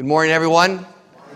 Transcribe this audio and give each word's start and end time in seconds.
Good 0.00 0.06
morning, 0.06 0.32
everyone. 0.32 0.86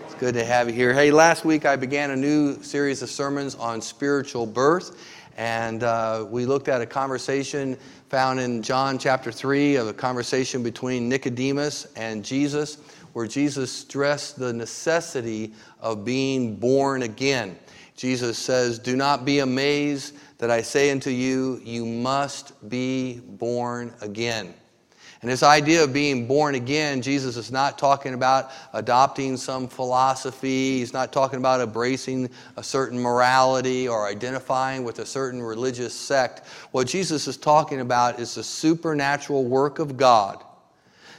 It's 0.07 0.15
good 0.15 0.33
to 0.37 0.43
have 0.43 0.69
you 0.69 0.75
here. 0.75 0.95
Hey, 0.95 1.11
last 1.11 1.45
week 1.45 1.67
I 1.67 1.77
began 1.77 2.13
a 2.13 2.17
new 2.17 2.63
series 2.63 3.03
of 3.03 3.11
sermons 3.11 3.55
on 3.57 3.83
spiritual 3.83 4.47
birth, 4.47 4.99
and 5.37 5.83
uh, 5.83 6.25
we 6.31 6.47
looked 6.47 6.69
at 6.69 6.81
a 6.81 6.87
conversation 6.87 7.77
found 8.09 8.41
in 8.41 8.63
John 8.63 8.97
chapter 8.97 9.31
3 9.31 9.77
of 9.77 9.89
a 9.89 9.93
conversation 9.93 10.63
between 10.63 11.11
Nicodemus 11.11 11.89
and 11.95 12.25
Jesus, 12.25 12.79
where 13.13 13.27
Jesus 13.27 13.71
stressed 13.71 14.39
the 14.39 14.55
necessity 14.55 15.53
of 15.79 16.03
being 16.03 16.57
born 16.57 17.03
again. 17.03 17.59
Jesus 17.97 18.39
says, 18.39 18.79
Do 18.79 18.97
not 18.97 19.27
be 19.27 19.41
amazed 19.41 20.17
that 20.39 20.51
I 20.51 20.63
say 20.63 20.91
unto 20.91 21.11
you, 21.11 21.61
you 21.63 21.85
must 21.85 22.67
be 22.71 23.21
born 23.21 23.93
again. 24.01 24.55
And 25.25 25.31
this 25.31 25.43
idea 25.43 25.83
of 25.83 25.95
being 25.95 26.27
born 26.27 26.55
again, 26.55 27.01
Jesus 27.01 27.39
is 27.39 27.51
not 27.51 27.79
talking 27.79 28.13
about 28.13 28.51
adopting 28.75 29.39
some 29.39 29.69
philosophy. 29.69 30.81
He's 30.81 30.93
not 30.93 31.15
talking 31.15 31.39
about 31.39 31.63
embracing 31.63 32.29
a 32.59 32.63
certain 32.63 33.01
morality 33.01 33.89
or 33.89 34.07
identifying 34.07 34.85
with 34.85 34.99
a 34.99 35.07
certain 35.07 35.43
religious 35.43 35.95
sect. 35.95 36.47
What 36.73 36.89
Jesus 36.89 37.27
is 37.27 37.39
talking 37.39 37.81
about 37.81 38.21
is 38.21 38.35
the 38.35 38.45
supernatural 38.45 39.47
work 39.47 39.79
of 39.79 39.97
God 39.97 40.45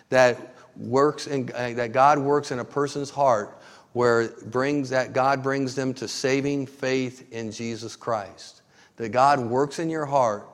that 0.09 0.53
works 0.77 1.25
in, 1.25 1.49
uh, 1.55 1.73
that 1.73 1.91
God 1.91 2.19
works 2.19 2.51
in 2.51 2.59
a 2.59 2.63
person's 2.63 3.09
heart 3.09 3.59
where 3.93 4.27
brings 4.27 4.91
that 4.91 5.13
God 5.13 5.41
brings 5.41 5.73
them 5.73 5.95
to 5.95 6.07
saving 6.07 6.67
faith 6.67 7.33
in 7.33 7.51
Jesus 7.51 7.95
Christ. 7.95 8.61
That 8.97 9.09
God 9.09 9.39
works 9.39 9.79
in 9.79 9.89
your 9.89 10.05
heart 10.05 10.47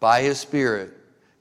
by 0.00 0.22
his 0.22 0.40
spirit 0.40 0.94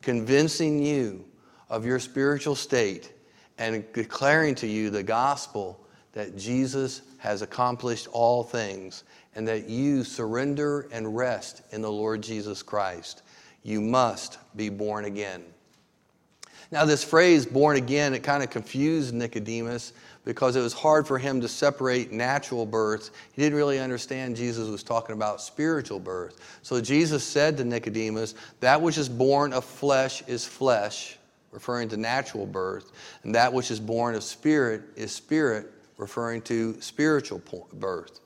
convincing 0.04 0.86
you 0.86 1.26
of 1.70 1.86
your 1.86 2.00
spiritual 2.00 2.56
state 2.56 3.14
and 3.58 3.84
declaring 3.94 4.56
to 4.56 4.68
you 4.68 4.90
the 4.90 5.04
gospel 5.04 5.80
that 6.14 6.38
Jesus 6.38 7.02
has 7.20 7.42
accomplished 7.42 8.08
all 8.12 8.44
things 8.44 9.04
and 9.36 9.48
that 9.48 9.70
you 9.70 10.04
surrender 10.04 10.88
and 10.92 11.16
rest 11.16 11.62
in 11.72 11.82
the 11.82 11.92
Lord 11.92 12.22
Jesus 12.22 12.64
Christ. 12.64 13.22
You 13.64 13.82
must 13.82 14.40
be 14.56 14.70
born 14.70 15.06
again. 15.06 15.44
Now, 16.72 16.84
this 16.84 17.04
phrase, 17.04 17.46
born 17.46 17.78
again, 17.78 18.14
it 18.14 18.24
kind 18.24 18.44
of 18.44 18.50
confused 18.50 19.14
Nicodemus 19.14 19.94
because 20.26 20.58
it 20.58 20.62
was 20.62 20.74
hard 20.74 21.08
for 21.08 21.18
him 21.18 21.40
to 21.40 21.48
separate 21.48 22.12
natural 22.12 22.66
birth. 22.66 23.12
He 23.32 23.42
didn't 23.42 23.58
really 23.58 23.80
understand 23.80 24.36
Jesus 24.36 24.68
was 24.68 24.84
talking 24.84 25.16
about 25.16 25.40
spiritual 25.40 26.00
birth. 26.00 26.40
So 26.64 26.82
Jesus 26.82 27.24
said 27.24 27.56
to 27.58 27.64
Nicodemus, 27.64 28.36
That 28.60 28.82
which 28.82 28.98
is 28.98 29.08
born 29.08 29.54
of 29.54 29.64
flesh 29.64 30.24
is 30.28 30.46
flesh, 30.46 31.18
referring 31.58 31.90
to 31.90 31.98
natural 31.98 32.46
birth, 32.46 32.92
and 33.24 33.34
that 33.34 33.52
which 33.52 33.72
is 33.72 33.80
born 33.80 34.14
of 34.14 34.22
spirit 34.22 34.84
is 34.96 35.12
spirit, 35.12 35.66
referring 35.98 36.40
to 36.40 36.80
spiritual 36.80 37.42
birth. 37.74 38.20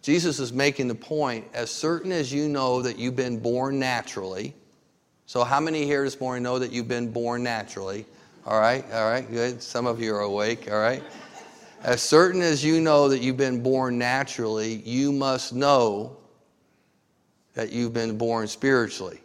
Jesus 0.00 0.40
is 0.40 0.54
making 0.54 0.88
the 0.88 0.94
point 0.94 1.44
as 1.52 1.70
certain 1.70 2.12
as 2.12 2.32
you 2.32 2.48
know 2.48 2.80
that 2.80 2.98
you've 2.98 3.14
been 3.14 3.40
born 3.40 3.78
naturally. 3.78 4.54
So, 5.26 5.44
how 5.44 5.60
many 5.60 5.84
here 5.84 6.02
this 6.02 6.18
morning 6.18 6.42
know 6.42 6.58
that 6.58 6.72
you've 6.72 6.88
been 6.88 7.12
born 7.12 7.42
naturally? 7.42 8.06
All 8.46 8.58
right, 8.58 8.82
all 8.90 9.10
right, 9.10 9.30
good. 9.30 9.62
Some 9.62 9.86
of 9.86 10.00
you 10.00 10.14
are 10.14 10.22
awake, 10.22 10.70
all 10.70 10.80
right. 10.80 11.02
As 11.82 12.00
certain 12.00 12.40
as 12.40 12.64
you 12.64 12.80
know 12.80 13.10
that 13.10 13.20
you've 13.20 13.36
been 13.36 13.62
born 13.62 13.98
naturally, 13.98 14.76
you 14.76 15.12
must 15.12 15.52
know 15.52 16.16
that 17.52 17.70
you've 17.70 17.92
been 17.92 18.16
born 18.16 18.48
spiritually. 18.48 19.20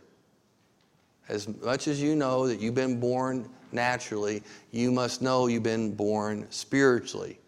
As 1.30 1.48
much 1.48 1.88
as 1.88 2.02
you 2.02 2.16
know 2.16 2.48
that 2.48 2.60
you've 2.60 2.76
been 2.76 3.00
born 3.00 3.50
naturally, 3.72 4.44
you 4.72 4.92
must 4.92 5.22
know 5.22 5.48
you've 5.48 5.64
been 5.64 5.94
born 5.94 6.46
spiritually. 6.50 7.40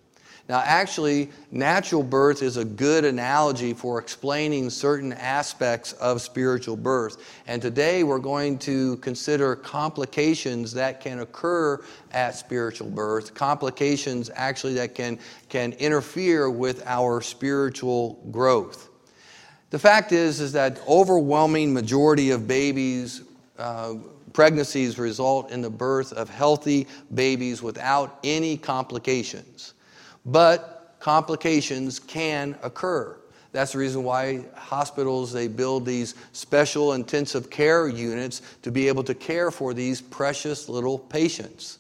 Now, 0.47 0.61
actually, 0.63 1.31
natural 1.49 2.03
birth 2.03 2.43
is 2.43 2.57
a 2.57 2.65
good 2.65 3.03
analogy 3.03 3.73
for 3.73 3.97
explaining 3.97 4.69
certain 4.69 5.11
aspects 5.11 5.93
of 5.93 6.21
spiritual 6.21 6.77
birth. 6.77 7.17
And 7.47 7.59
today 7.59 8.03
we're 8.03 8.19
going 8.19 8.59
to 8.59 8.97
consider 8.97 9.55
complications 9.55 10.71
that 10.73 11.01
can 11.01 11.21
occur 11.21 11.83
at 12.11 12.35
spiritual 12.35 12.91
birth, 12.91 13.33
complications 13.33 14.29
actually 14.35 14.75
that 14.75 14.93
can, 14.93 15.17
can 15.49 15.73
interfere 15.73 16.47
with 16.51 16.85
our 16.85 17.21
spiritual 17.21 18.23
growth. 18.29 18.89
The 19.71 19.79
fact 19.79 20.11
is, 20.11 20.39
is 20.39 20.53
that 20.53 20.79
overwhelming 20.87 21.73
majority 21.73 22.29
of 22.29 22.47
babies 22.47 23.23
uh, 23.57 23.95
pregnancies 24.33 24.97
result 24.99 25.51
in 25.51 25.61
the 25.61 25.69
birth 25.69 26.11
of 26.13 26.29
healthy 26.29 26.87
babies 27.13 27.61
without 27.61 28.19
any 28.23 28.57
complications. 28.57 29.73
But 30.25 30.95
complications 30.99 31.99
can 31.99 32.57
occur. 32.63 33.17
That's 33.51 33.71
the 33.71 33.77
reason 33.77 34.03
why 34.03 34.43
hospitals 34.55 35.31
they 35.31 35.47
build 35.47 35.85
these 35.85 36.15
special 36.33 36.93
intensive 36.93 37.49
care 37.49 37.87
units 37.87 38.41
to 38.63 38.71
be 38.71 38.89
able 38.89 39.03
to 39.03 39.13
care 39.13 39.49
for 39.49 39.73
these 39.73 40.01
precious 40.01 40.67
little 40.67 40.99
patients. 40.99 41.79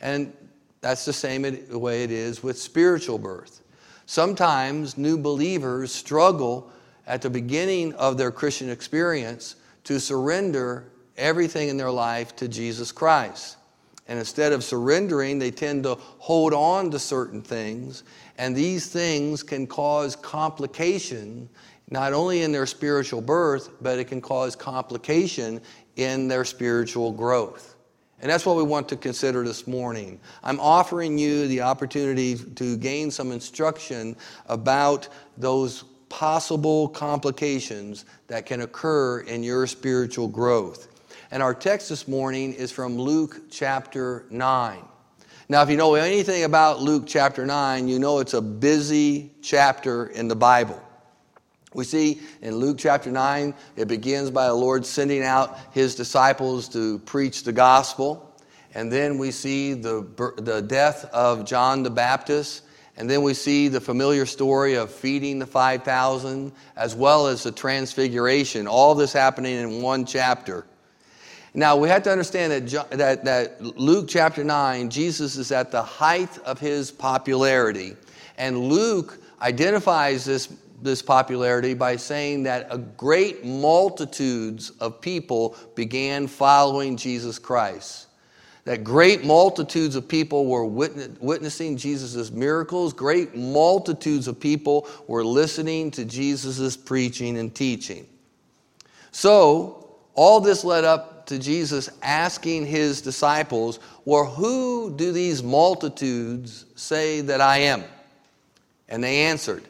And 0.00 0.32
that's 0.80 1.04
the 1.04 1.12
same 1.12 1.42
way 1.70 2.02
it 2.02 2.10
is 2.10 2.42
with 2.42 2.58
spiritual 2.58 3.18
birth. 3.18 3.62
Sometimes 4.06 4.98
new 4.98 5.18
believers 5.18 5.92
struggle 5.92 6.70
at 7.06 7.22
the 7.22 7.30
beginning 7.30 7.94
of 7.94 8.18
their 8.18 8.32
Christian 8.32 8.70
experience 8.70 9.56
to 9.88 9.98
surrender 9.98 10.84
everything 11.16 11.70
in 11.70 11.78
their 11.78 11.90
life 11.90 12.36
to 12.36 12.46
Jesus 12.46 12.92
Christ. 12.92 13.56
And 14.06 14.18
instead 14.18 14.52
of 14.52 14.62
surrendering, 14.62 15.38
they 15.38 15.50
tend 15.50 15.84
to 15.84 15.94
hold 16.18 16.52
on 16.52 16.90
to 16.90 16.98
certain 16.98 17.40
things. 17.40 18.02
And 18.36 18.54
these 18.54 18.88
things 18.88 19.42
can 19.42 19.66
cause 19.66 20.14
complication, 20.14 21.48
not 21.88 22.12
only 22.12 22.42
in 22.42 22.52
their 22.52 22.66
spiritual 22.66 23.22
birth, 23.22 23.70
but 23.80 23.98
it 23.98 24.08
can 24.08 24.20
cause 24.20 24.54
complication 24.54 25.58
in 25.96 26.28
their 26.28 26.44
spiritual 26.44 27.10
growth. 27.10 27.74
And 28.20 28.30
that's 28.30 28.44
what 28.44 28.56
we 28.56 28.64
want 28.64 28.90
to 28.90 28.96
consider 28.96 29.42
this 29.42 29.66
morning. 29.66 30.20
I'm 30.44 30.60
offering 30.60 31.16
you 31.16 31.48
the 31.48 31.62
opportunity 31.62 32.36
to 32.36 32.76
gain 32.76 33.10
some 33.10 33.32
instruction 33.32 34.16
about 34.48 35.08
those 35.38 35.84
possible 36.08 36.88
complications 36.88 38.04
that 38.26 38.46
can 38.46 38.60
occur 38.60 39.20
in 39.20 39.42
your 39.42 39.66
spiritual 39.66 40.28
growth. 40.28 40.88
And 41.30 41.42
our 41.42 41.54
text 41.54 41.88
this 41.88 42.08
morning 42.08 42.54
is 42.54 42.72
from 42.72 42.96
Luke 42.96 43.50
chapter 43.50 44.24
9. 44.30 44.78
Now, 45.50 45.62
if 45.62 45.70
you 45.70 45.76
know 45.76 45.94
anything 45.94 46.44
about 46.44 46.80
Luke 46.80 47.04
chapter 47.06 47.46
9, 47.46 47.88
you 47.88 47.98
know 47.98 48.18
it's 48.18 48.34
a 48.34 48.42
busy 48.42 49.30
chapter 49.42 50.06
in 50.06 50.28
the 50.28 50.36
Bible. 50.36 50.82
We 51.74 51.84
see 51.84 52.20
in 52.42 52.56
Luke 52.56 52.78
chapter 52.78 53.10
9, 53.10 53.54
it 53.76 53.88
begins 53.88 54.30
by 54.30 54.46
the 54.46 54.54
Lord 54.54 54.86
sending 54.86 55.22
out 55.22 55.58
his 55.72 55.94
disciples 55.94 56.68
to 56.70 56.98
preach 57.00 57.44
the 57.44 57.52
gospel. 57.52 58.36
And 58.74 58.90
then 58.92 59.18
we 59.18 59.30
see 59.30 59.74
the, 59.74 60.06
the 60.38 60.60
death 60.60 61.04
of 61.12 61.44
John 61.44 61.82
the 61.82 61.90
Baptist 61.90 62.62
and 62.98 63.08
then 63.08 63.22
we 63.22 63.32
see 63.32 63.68
the 63.68 63.80
familiar 63.80 64.26
story 64.26 64.74
of 64.74 64.90
feeding 64.90 65.38
the 65.38 65.46
5,000, 65.46 66.50
as 66.76 66.96
well 66.96 67.28
as 67.28 67.44
the 67.44 67.52
transfiguration, 67.52 68.66
all 68.66 68.96
this 68.96 69.12
happening 69.12 69.54
in 69.54 69.80
one 69.80 70.04
chapter. 70.04 70.66
Now, 71.54 71.76
we 71.76 71.88
have 71.88 72.02
to 72.02 72.10
understand 72.10 72.52
that, 72.52 72.90
that, 72.90 73.24
that 73.24 73.62
Luke 73.62 74.06
chapter 74.08 74.42
9, 74.42 74.90
Jesus 74.90 75.36
is 75.36 75.52
at 75.52 75.70
the 75.70 75.82
height 75.82 76.38
of 76.38 76.58
his 76.58 76.90
popularity. 76.90 77.94
And 78.36 78.58
Luke 78.58 79.20
identifies 79.40 80.24
this, 80.24 80.52
this 80.82 81.00
popularity 81.00 81.74
by 81.74 81.94
saying 81.94 82.42
that 82.42 82.66
a 82.68 82.78
great 82.78 83.44
multitudes 83.44 84.70
of 84.80 85.00
people 85.00 85.56
began 85.76 86.26
following 86.26 86.96
Jesus 86.96 87.38
Christ 87.38 88.07
that 88.68 88.84
great 88.84 89.24
multitudes 89.24 89.96
of 89.96 90.06
people 90.06 90.44
were 90.44 90.62
witnessing 90.66 91.74
Jesus' 91.74 92.30
miracles. 92.30 92.92
Great 92.92 93.34
multitudes 93.34 94.28
of 94.28 94.38
people 94.38 94.86
were 95.06 95.24
listening 95.24 95.90
to 95.92 96.04
Jesus' 96.04 96.76
preaching 96.76 97.38
and 97.38 97.54
teaching. 97.54 98.06
So, 99.10 99.96
all 100.12 100.42
this 100.42 100.64
led 100.64 100.84
up 100.84 101.24
to 101.28 101.38
Jesus 101.38 101.88
asking 102.02 102.66
his 102.66 103.00
disciples, 103.00 103.80
Well, 104.04 104.26
who 104.26 104.94
do 104.94 105.12
these 105.12 105.42
multitudes 105.42 106.66
say 106.74 107.22
that 107.22 107.40
I 107.40 107.60
am? 107.60 107.84
And 108.90 109.02
they 109.02 109.20
answered. 109.22 109.64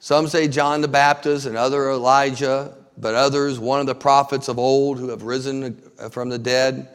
Some 0.00 0.28
say 0.28 0.48
John 0.48 0.82
the 0.82 0.88
Baptist, 0.88 1.46
and 1.46 1.56
other 1.56 1.90
Elijah, 1.92 2.74
but 2.98 3.14
others, 3.14 3.58
one 3.58 3.80
of 3.80 3.86
the 3.86 3.94
prophets 3.94 4.48
of 4.48 4.58
old 4.58 4.98
who 4.98 5.08
have 5.08 5.22
risen 5.22 5.80
from 6.10 6.28
the 6.28 6.38
dead. 6.38 6.90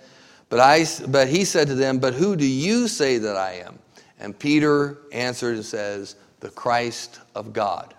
But, 0.51 0.59
I, 0.59 0.85
but 1.07 1.29
he 1.29 1.45
said 1.45 1.69
to 1.69 1.75
them, 1.75 1.99
But 1.99 2.13
who 2.13 2.35
do 2.35 2.45
you 2.45 2.89
say 2.89 3.17
that 3.19 3.37
I 3.37 3.63
am? 3.65 3.79
And 4.19 4.37
Peter 4.37 4.97
answered 5.13 5.55
and 5.55 5.65
says, 5.65 6.17
The 6.41 6.49
Christ 6.49 7.21
of 7.33 7.53
God, 7.53 7.93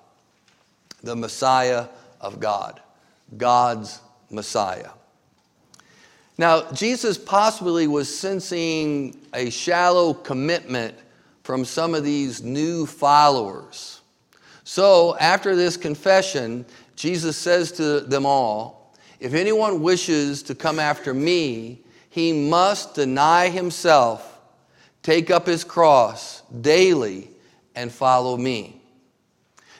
the 1.02 1.16
Messiah 1.16 1.86
of 2.20 2.40
God, 2.40 2.78
God's 3.38 4.00
Messiah. 4.30 4.90
Now, 6.36 6.70
Jesus 6.72 7.16
possibly 7.16 7.86
was 7.86 8.14
sensing 8.14 9.16
a 9.32 9.48
shallow 9.48 10.12
commitment 10.12 10.94
from 11.44 11.64
some 11.64 11.94
of 11.94 12.04
these 12.04 12.42
new 12.42 12.84
followers. 12.84 14.02
So, 14.64 15.16
after 15.16 15.56
this 15.56 15.78
confession, 15.78 16.66
Jesus 16.96 17.38
says 17.38 17.72
to 17.72 18.00
them 18.00 18.26
all, 18.26 18.94
If 19.20 19.32
anyone 19.32 19.80
wishes 19.80 20.42
to 20.42 20.54
come 20.54 20.78
after 20.78 21.14
me, 21.14 21.78
he 22.12 22.30
must 22.34 22.94
deny 22.94 23.48
himself, 23.48 24.38
take 25.02 25.30
up 25.30 25.46
his 25.46 25.64
cross 25.64 26.42
daily, 26.60 27.30
and 27.74 27.90
follow 27.90 28.36
me. 28.36 28.82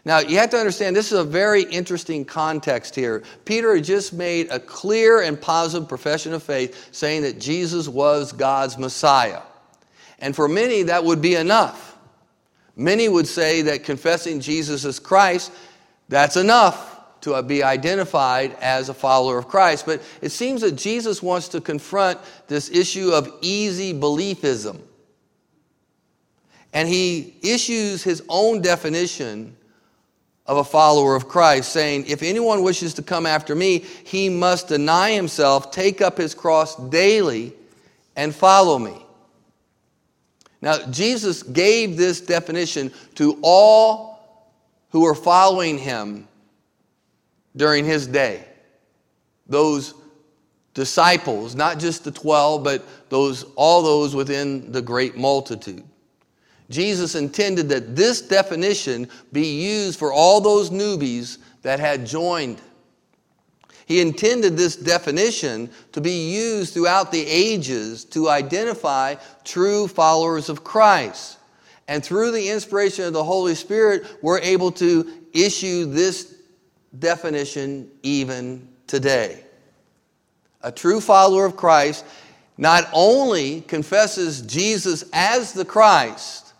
Now, 0.06 0.20
you 0.20 0.38
have 0.38 0.48
to 0.50 0.56
understand, 0.56 0.96
this 0.96 1.12
is 1.12 1.18
a 1.18 1.24
very 1.24 1.64
interesting 1.64 2.24
context 2.24 2.94
here. 2.94 3.22
Peter 3.44 3.74
had 3.74 3.84
just 3.84 4.14
made 4.14 4.50
a 4.50 4.58
clear 4.58 5.20
and 5.20 5.38
positive 5.38 5.90
profession 5.90 6.32
of 6.32 6.42
faith 6.42 6.88
saying 6.90 7.20
that 7.20 7.38
Jesus 7.38 7.86
was 7.86 8.32
God's 8.32 8.78
Messiah. 8.78 9.42
And 10.18 10.34
for 10.34 10.48
many, 10.48 10.84
that 10.84 11.04
would 11.04 11.20
be 11.20 11.34
enough. 11.34 11.98
Many 12.76 13.10
would 13.10 13.28
say 13.28 13.60
that 13.60 13.84
confessing 13.84 14.40
Jesus 14.40 14.86
as 14.86 14.98
Christ, 14.98 15.52
that's 16.08 16.38
enough 16.38 16.91
to 17.22 17.40
be 17.42 17.62
identified 17.62 18.56
as 18.60 18.88
a 18.88 18.94
follower 18.94 19.38
of 19.38 19.48
Christ. 19.48 19.86
But 19.86 20.02
it 20.20 20.30
seems 20.30 20.60
that 20.60 20.72
Jesus 20.72 21.22
wants 21.22 21.48
to 21.48 21.60
confront 21.60 22.18
this 22.48 22.68
issue 22.70 23.10
of 23.10 23.28
easy 23.40 23.94
beliefism. 23.94 24.80
And 26.72 26.88
he 26.88 27.34
issues 27.42 28.02
his 28.02 28.22
own 28.28 28.60
definition 28.60 29.56
of 30.46 30.56
a 30.56 30.64
follower 30.64 31.14
of 31.14 31.28
Christ, 31.28 31.72
saying, 31.72 32.06
If 32.06 32.22
anyone 32.22 32.62
wishes 32.62 32.94
to 32.94 33.02
come 33.02 33.26
after 33.26 33.54
me, 33.54 33.78
he 33.78 34.28
must 34.28 34.68
deny 34.68 35.12
himself, 35.12 35.70
take 35.70 36.00
up 36.00 36.18
his 36.18 36.34
cross 36.34 36.76
daily, 36.88 37.52
and 38.16 38.34
follow 38.34 38.78
me. 38.78 39.04
Now, 40.60 40.84
Jesus 40.90 41.42
gave 41.42 41.96
this 41.96 42.20
definition 42.20 42.92
to 43.16 43.38
all 43.42 44.12
who 44.90 45.02
were 45.02 45.14
following 45.14 45.78
him 45.78 46.26
during 47.56 47.84
his 47.84 48.06
day. 48.06 48.44
Those 49.46 49.94
disciples, 50.74 51.54
not 51.54 51.78
just 51.78 52.04
the 52.04 52.10
12, 52.10 52.64
but 52.64 52.84
those, 53.10 53.44
all 53.56 53.82
those 53.82 54.14
within 54.14 54.72
the 54.72 54.82
great 54.82 55.16
multitude. 55.16 55.84
Jesus 56.70 57.14
intended 57.14 57.68
that 57.68 57.94
this 57.94 58.22
definition 58.22 59.08
be 59.32 59.46
used 59.62 59.98
for 59.98 60.12
all 60.12 60.40
those 60.40 60.70
newbies 60.70 61.38
that 61.62 61.78
had 61.78 62.06
joined. 62.06 62.60
He 63.84 64.00
intended 64.00 64.56
this 64.56 64.76
definition 64.76 65.68
to 65.92 66.00
be 66.00 66.32
used 66.32 66.72
throughout 66.72 67.12
the 67.12 67.26
ages 67.26 68.04
to 68.06 68.30
identify 68.30 69.16
true 69.44 69.86
followers 69.86 70.48
of 70.48 70.64
Christ. 70.64 71.38
And 71.88 72.02
through 72.02 72.30
the 72.30 72.48
inspiration 72.48 73.04
of 73.04 73.12
the 73.12 73.24
Holy 73.24 73.54
Spirit, 73.54 74.06
we're 74.22 74.38
able 74.38 74.72
to 74.72 75.12
issue 75.34 75.84
this 75.84 76.31
definition 76.98 77.90
even 78.02 78.68
today. 78.86 79.44
A 80.62 80.70
true 80.70 81.00
follower 81.00 81.44
of 81.44 81.56
Christ 81.56 82.04
not 82.58 82.88
only 82.92 83.62
confesses 83.62 84.42
Jesus 84.42 85.04
as 85.12 85.52
the 85.52 85.64
Christ, 85.64 86.52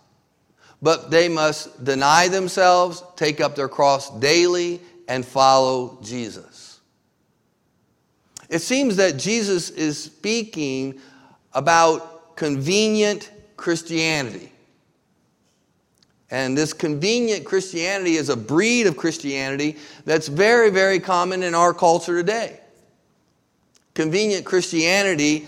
but 0.81 1.11
they 1.11 1.29
must 1.29 1.85
deny 1.85 2.29
themselves, 2.29 3.05
take 3.17 3.41
up 3.41 3.55
their 3.55 3.69
cross 3.69 4.11
daily, 4.19 4.81
and 5.07 5.25
follow 5.25 5.99
Jesus. 6.03 6.81
It 8.49 8.61
seems 8.61 8.97
that 8.97 9.17
Jesus 9.17 9.71
is 9.71 10.03
speaking 10.03 11.01
about 11.53 12.37
convenient 12.37 13.31
Christianity. 13.57 14.52
And 16.33 16.59
this 16.59 16.73
convenient 16.73 17.45
Christianity 17.45 18.17
is 18.17 18.29
a 18.29 18.37
breed 18.37 18.89
of 18.89 18.97
Christianity 18.97 19.77
that's 20.05 20.27
very, 20.27 20.71
very 20.71 20.99
common 20.99 21.45
in 21.45 21.55
our 21.55 21.73
culture 21.73 22.17
today. 22.17 22.59
Convenient 23.95 24.45
Christianity 24.45 25.47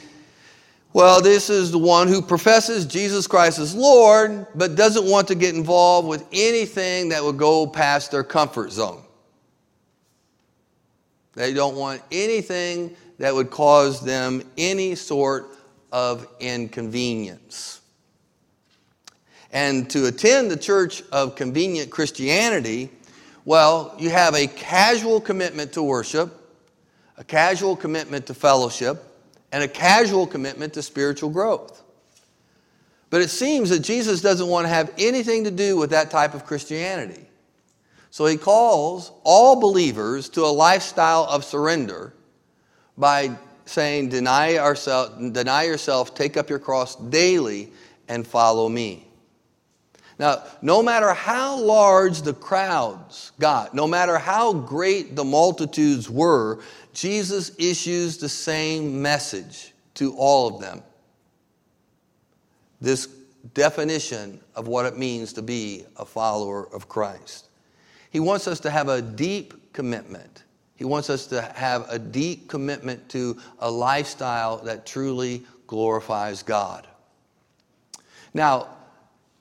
well, 0.94 1.20
this 1.20 1.50
is 1.50 1.72
the 1.72 1.78
one 1.78 2.06
who 2.06 2.22
professes 2.22 2.86
Jesus 2.86 3.26
Christ 3.26 3.58
as 3.58 3.74
Lord, 3.74 4.46
but 4.54 4.76
doesn't 4.76 5.04
want 5.04 5.26
to 5.26 5.34
get 5.34 5.56
involved 5.56 6.06
with 6.06 6.24
anything 6.32 7.08
that 7.08 7.24
would 7.24 7.36
go 7.36 7.66
past 7.66 8.12
their 8.12 8.22
comfort 8.22 8.70
zone. 8.70 9.02
They 11.32 11.52
don't 11.52 11.74
want 11.74 12.00
anything 12.12 12.96
that 13.18 13.34
would 13.34 13.50
cause 13.50 14.02
them 14.02 14.44
any 14.56 14.94
sort 14.94 15.46
of 15.90 16.28
inconvenience. 16.38 17.80
And 19.54 19.88
to 19.90 20.06
attend 20.06 20.50
the 20.50 20.56
church 20.56 21.02
of 21.12 21.36
convenient 21.36 21.88
Christianity, 21.88 22.90
well, 23.44 23.94
you 23.98 24.10
have 24.10 24.34
a 24.34 24.48
casual 24.48 25.20
commitment 25.20 25.72
to 25.74 25.82
worship, 25.82 26.34
a 27.16 27.24
casual 27.24 27.76
commitment 27.76 28.26
to 28.26 28.34
fellowship, 28.34 29.02
and 29.52 29.62
a 29.62 29.68
casual 29.68 30.26
commitment 30.26 30.74
to 30.74 30.82
spiritual 30.82 31.30
growth. 31.30 31.82
But 33.10 33.22
it 33.22 33.30
seems 33.30 33.70
that 33.70 33.78
Jesus 33.78 34.20
doesn't 34.20 34.48
want 34.48 34.64
to 34.64 34.68
have 34.70 34.92
anything 34.98 35.44
to 35.44 35.52
do 35.52 35.76
with 35.76 35.90
that 35.90 36.10
type 36.10 36.34
of 36.34 36.44
Christianity. 36.44 37.24
So 38.10 38.26
he 38.26 38.36
calls 38.36 39.12
all 39.22 39.60
believers 39.60 40.28
to 40.30 40.42
a 40.42 40.50
lifestyle 40.50 41.24
of 41.30 41.44
surrender 41.44 42.12
by 42.98 43.36
saying, 43.66 44.08
deny, 44.08 44.58
ourselves, 44.58 45.30
deny 45.30 45.62
yourself, 45.62 46.16
take 46.16 46.36
up 46.36 46.50
your 46.50 46.58
cross 46.58 46.96
daily, 46.96 47.72
and 48.08 48.26
follow 48.26 48.68
me. 48.68 49.06
Now, 50.18 50.44
no 50.62 50.82
matter 50.82 51.12
how 51.12 51.58
large 51.58 52.22
the 52.22 52.34
crowds 52.34 53.32
got, 53.40 53.74
no 53.74 53.86
matter 53.86 54.16
how 54.16 54.52
great 54.52 55.16
the 55.16 55.24
multitudes 55.24 56.08
were, 56.08 56.60
Jesus 56.92 57.50
issues 57.58 58.18
the 58.18 58.28
same 58.28 59.02
message 59.02 59.74
to 59.94 60.14
all 60.16 60.54
of 60.54 60.60
them. 60.60 60.82
This 62.80 63.08
definition 63.54 64.40
of 64.54 64.68
what 64.68 64.86
it 64.86 64.96
means 64.96 65.32
to 65.34 65.42
be 65.42 65.84
a 65.96 66.04
follower 66.04 66.72
of 66.72 66.88
Christ. 66.88 67.48
He 68.10 68.20
wants 68.20 68.46
us 68.46 68.60
to 68.60 68.70
have 68.70 68.88
a 68.88 69.02
deep 69.02 69.72
commitment. 69.72 70.44
He 70.76 70.84
wants 70.84 71.10
us 71.10 71.26
to 71.28 71.42
have 71.42 71.86
a 71.90 71.98
deep 71.98 72.48
commitment 72.48 73.08
to 73.10 73.36
a 73.58 73.70
lifestyle 73.70 74.58
that 74.58 74.86
truly 74.86 75.44
glorifies 75.66 76.42
God. 76.42 76.86
Now, 78.32 78.68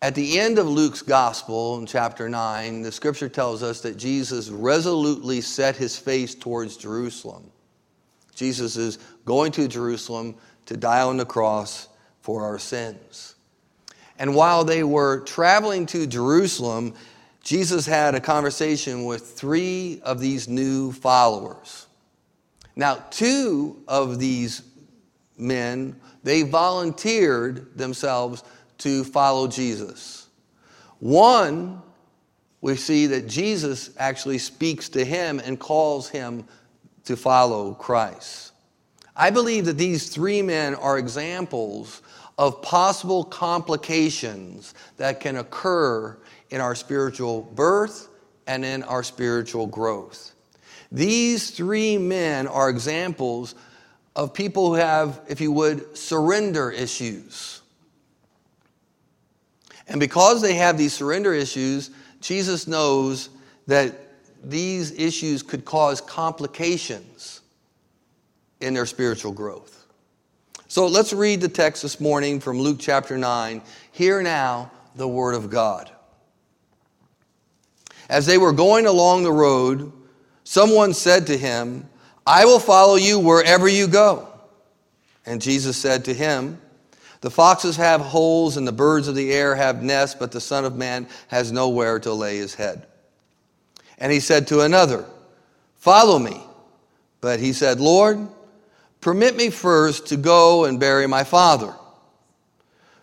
at 0.04 0.16
the 0.16 0.38
end 0.38 0.60
of 0.60 0.68
Luke's 0.68 1.02
gospel 1.02 1.78
in 1.78 1.86
chapter 1.86 2.28
9, 2.28 2.82
the 2.82 2.92
scripture 2.92 3.30
tells 3.30 3.64
us 3.64 3.80
that 3.80 3.96
Jesus 3.96 4.50
resolutely 4.50 5.40
set 5.40 5.78
his 5.78 5.98
face 5.98 6.36
towards 6.36 6.76
Jerusalem. 6.76 7.50
Jesus 8.36 8.76
is 8.76 9.00
going 9.24 9.54
to 9.54 9.66
Jerusalem 9.66 10.36
to 10.66 10.76
die 10.76 11.04
on 11.04 11.16
the 11.16 11.26
cross 11.26 11.88
for 12.20 12.44
our 12.44 12.60
sins. 12.60 13.36
And 14.20 14.36
while 14.36 14.66
they 14.66 14.84
were 14.84 15.22
traveling 15.22 15.86
to 15.86 16.06
Jerusalem, 16.06 16.96
Jesus 17.42 17.86
had 17.86 18.14
a 18.14 18.20
conversation 18.20 19.06
with 19.06 19.26
three 19.26 20.02
of 20.04 20.20
these 20.20 20.50
new 20.50 20.92
followers. 20.92 21.88
Now, 22.76 22.96
two 23.10 23.82
of 23.88 24.20
these 24.20 24.64
men, 25.38 25.96
they 26.24 26.42
volunteered 26.42 27.78
themselves 27.78 28.44
to 28.84 29.06
follow 29.06 29.48
Jesus. 29.48 30.28
One, 31.00 31.82
we 32.60 32.76
see 32.76 33.08
that 33.08 33.28
Jesus 33.28 33.90
actually 33.98 34.38
speaks 34.38 34.90
to 34.90 35.06
him 35.06 35.40
and 35.40 35.58
calls 35.58 36.10
him 36.10 36.46
to 37.06 37.16
follow 37.16 37.74
Christ. 37.74 38.52
I 39.16 39.30
believe 39.30 39.66
that 39.66 39.78
these 39.78 40.10
three 40.10 40.42
men 40.42 40.76
are 40.76 40.98
examples 40.98 42.02
of 42.38 42.62
possible 42.62 43.24
complications 43.24 44.74
that 44.98 45.22
can 45.22 45.38
occur 45.38 46.18
in 46.50 46.60
our 46.60 46.76
spiritual 46.76 47.42
birth 47.42 48.10
and 48.48 48.66
in 48.66 48.84
our 48.84 49.04
spiritual 49.04 49.66
growth. 49.68 50.34
These 50.92 51.52
three 51.52 51.98
men 51.98 52.48
are 52.48 52.70
examples 52.70 53.56
of 54.16 54.34
people 54.34 54.68
who 54.68 54.76
have, 54.76 55.22
if 55.30 55.40
you 55.40 55.54
would, 55.54 55.98
surrender 55.98 56.70
issues. 56.70 57.62
And 59.88 60.00
because 60.00 60.42
they 60.42 60.56
have 60.56 60.78
these 60.78 60.94
surrender 60.94 61.34
issues, 61.34 61.92
Jesus 62.22 62.68
knows 62.68 63.30
that 63.68 63.94
these 64.44 64.92
issues 64.92 65.44
could 65.44 65.66
cause 65.66 66.02
complications 66.02 67.42
in 68.62 68.74
their 68.74 68.86
spiritual 68.86 69.32
growth. 69.32 69.86
So 70.68 70.88
let's 70.88 71.14
read 71.14 71.42
the 71.42 71.50
text 71.50 71.84
this 71.84 72.00
morning 72.00 72.40
from 72.40 72.60
Luke 72.60 72.78
chapter 72.80 73.18
9. 73.18 73.62
Hear 73.92 74.24
now 74.24 74.72
the 74.96 75.08
word 75.08 75.36
of 75.36 75.50
God. 75.50 75.92
As 78.10 78.26
they 78.26 78.38
were 78.38 78.54
going 78.54 78.86
along 78.86 79.24
the 79.24 79.32
road, 79.32 79.92
someone 80.44 80.94
said 80.94 81.28
to 81.28 81.38
him, 81.38 81.88
I 82.26 82.46
will 82.46 82.60
follow 82.60 82.96
you 82.96 83.20
wherever 83.20 83.68
you 83.68 83.88
go. 83.88 84.28
And 85.26 85.42
Jesus 85.42 85.78
said 85.78 86.06
to 86.06 86.14
him, 86.14 86.60
The 87.24 87.32
foxes 87.32 87.78
have 87.78 88.02
holes 88.02 88.58
and 88.58 88.68
the 88.68 88.74
birds 88.74 89.08
of 89.08 89.16
the 89.16 89.32
air 89.32 89.56
have 89.56 89.82
nests, 89.82 90.14
but 90.14 90.34
the 90.34 90.42
Son 90.42 90.66
of 90.66 90.76
Man 90.76 91.08
has 91.30 91.54
nowhere 91.54 91.98
to 92.02 92.12
lay 92.12 92.36
his 92.36 92.54
head. 92.54 92.86
And 93.98 94.12
he 94.12 94.20
said 94.20 94.48
to 94.48 94.60
another, 94.60 95.06
Follow 95.78 96.20
me. 96.20 96.44
But 97.22 97.40
he 97.40 97.54
said, 97.54 97.80
Lord, 97.80 98.28
permit 99.00 99.38
me 99.38 99.50
first 99.50 100.08
to 100.08 100.18
go 100.18 100.66
and 100.66 100.82
bury 100.82 101.08
my 101.08 101.24
father. 101.24 101.74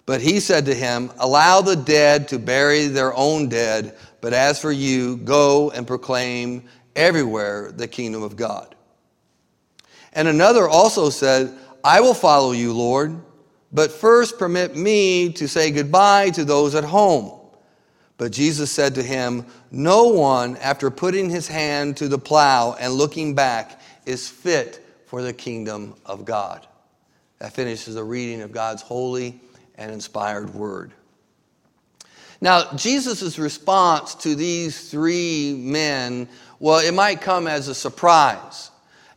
But 0.04 0.20
he 0.20 0.38
said 0.38 0.66
to 0.66 0.74
him, 0.74 1.10
Allow 1.18 1.62
the 1.62 1.76
dead 1.76 2.28
to 2.28 2.38
bury 2.38 2.88
their 2.88 3.14
own 3.14 3.48
dead, 3.48 3.96
but 4.20 4.34
as 4.34 4.60
for 4.60 4.70
you, 4.70 5.16
go 5.16 5.70
and 5.70 5.86
proclaim 5.86 6.64
everywhere 6.94 7.72
the 7.72 7.88
kingdom 7.88 8.22
of 8.22 8.36
God. 8.36 8.74
And 10.12 10.28
another 10.28 10.68
also 10.68 11.08
said, 11.08 11.56
I 11.82 12.02
will 12.02 12.12
follow 12.12 12.52
you, 12.52 12.74
Lord 12.74 13.18
but 13.72 13.92
first, 13.92 14.38
permit 14.38 14.76
me 14.76 15.32
to 15.34 15.46
say 15.46 15.70
goodbye 15.70 16.30
to 16.30 16.44
those 16.44 16.74
at 16.74 16.84
home. 16.84 17.38
But 18.16 18.32
Jesus 18.32 18.70
said 18.70 18.96
to 18.96 19.02
him, 19.02 19.46
No 19.70 20.08
one, 20.08 20.56
after 20.58 20.90
putting 20.90 21.30
his 21.30 21.48
hand 21.48 21.96
to 21.98 22.08
the 22.08 22.18
plow 22.18 22.76
and 22.78 22.92
looking 22.92 23.34
back, 23.34 23.80
is 24.04 24.28
fit 24.28 24.84
for 25.06 25.22
the 25.22 25.32
kingdom 25.32 25.94
of 26.04 26.24
God. 26.24 26.66
That 27.38 27.52
finishes 27.52 27.94
the 27.94 28.04
reading 28.04 28.42
of 28.42 28.52
God's 28.52 28.82
holy 28.82 29.40
and 29.76 29.90
inspired 29.90 30.52
word. 30.52 30.92
Now, 32.40 32.72
Jesus' 32.74 33.38
response 33.38 34.14
to 34.16 34.34
these 34.34 34.90
three 34.90 35.54
men, 35.54 36.28
well, 36.58 36.78
it 36.80 36.92
might 36.92 37.20
come 37.20 37.46
as 37.46 37.68
a 37.68 37.74
surprise. 37.74 38.70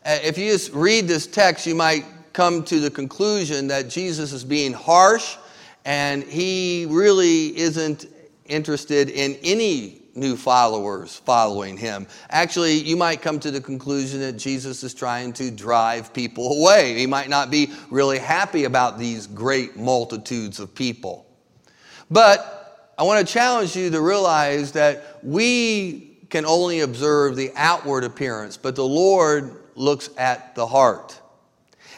Uh, 0.05 0.17
if 0.23 0.37
you 0.37 0.51
just 0.51 0.73
read 0.73 1.07
this 1.07 1.25
text, 1.25 1.65
you 1.65 1.75
might 1.75 2.05
come 2.33 2.63
to 2.63 2.79
the 2.79 2.89
conclusion 2.89 3.67
that 3.67 3.89
Jesus 3.89 4.33
is 4.33 4.43
being 4.43 4.73
harsh 4.73 5.37
and 5.85 6.23
he 6.23 6.87
really 6.89 7.57
isn't 7.57 8.07
interested 8.45 9.09
in 9.09 9.37
any 9.43 10.01
new 10.15 10.35
followers 10.35 11.17
following 11.25 11.75
him. 11.77 12.07
Actually, 12.29 12.73
you 12.73 12.95
might 12.95 13.21
come 13.21 13.39
to 13.39 13.51
the 13.51 13.61
conclusion 13.61 14.19
that 14.19 14.33
Jesus 14.33 14.83
is 14.83 14.93
trying 14.93 15.33
to 15.33 15.49
drive 15.49 16.13
people 16.13 16.61
away. 16.61 16.97
He 16.97 17.07
might 17.07 17.29
not 17.29 17.49
be 17.49 17.71
really 17.89 18.19
happy 18.19 18.65
about 18.65 18.99
these 18.99 19.27
great 19.27 19.75
multitudes 19.75 20.59
of 20.59 20.73
people. 20.75 21.25
But 22.11 22.91
I 22.97 23.03
want 23.03 23.25
to 23.25 23.33
challenge 23.33 23.75
you 23.75 23.89
to 23.89 24.01
realize 24.01 24.71
that 24.73 25.19
we 25.23 26.19
can 26.29 26.45
only 26.45 26.81
observe 26.81 27.35
the 27.35 27.51
outward 27.55 28.03
appearance, 28.03 28.55
but 28.55 28.75
the 28.75 28.85
Lord 28.85 29.57
looks 29.75 30.09
at 30.17 30.53
the 30.55 30.67
heart. 30.67 31.19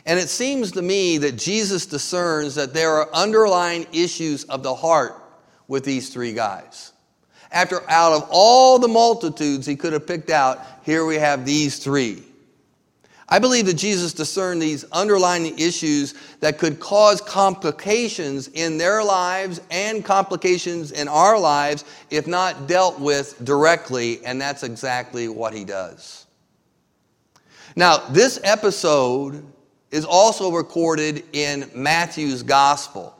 And 0.05 0.19
it 0.19 0.29
seems 0.29 0.71
to 0.73 0.81
me 0.81 1.17
that 1.19 1.35
Jesus 1.35 1.85
discerns 1.85 2.55
that 2.55 2.73
there 2.73 2.91
are 2.91 3.13
underlying 3.13 3.87
issues 3.91 4.43
of 4.45 4.61
the 4.61 4.75
heart 4.75 5.15
with 5.67 5.83
these 5.83 6.09
three 6.09 6.33
guys. 6.33 6.93
After 7.51 7.89
out 7.89 8.13
of 8.13 8.27
all 8.29 8.77
the 8.79 8.87
multitudes 8.87 9.65
he 9.65 9.75
could 9.75 9.93
have 9.93 10.05
picked 10.05 10.29
out, 10.29 10.59
here 10.83 11.05
we 11.05 11.15
have 11.15 11.45
these 11.45 11.79
three. 11.79 12.23
I 13.27 13.39
believe 13.39 13.65
that 13.65 13.73
Jesus 13.73 14.13
discerned 14.13 14.61
these 14.61 14.83
underlying 14.91 15.57
issues 15.57 16.13
that 16.41 16.59
could 16.59 16.79
cause 16.79 17.21
complications 17.21 18.49
in 18.49 18.77
their 18.77 19.03
lives 19.03 19.61
and 19.71 20.05
complications 20.05 20.91
in 20.91 21.07
our 21.07 21.39
lives 21.39 21.85
if 22.11 22.27
not 22.27 22.67
dealt 22.67 22.99
with 22.99 23.43
directly, 23.43 24.23
and 24.23 24.39
that's 24.39 24.61
exactly 24.61 25.27
what 25.27 25.55
he 25.55 25.65
does. 25.65 26.27
Now, 27.75 27.97
this 28.09 28.39
episode 28.43 29.43
is 29.91 30.05
also 30.05 30.51
recorded 30.51 31.23
in 31.33 31.69
Matthew's 31.73 32.43
gospel, 32.43 33.15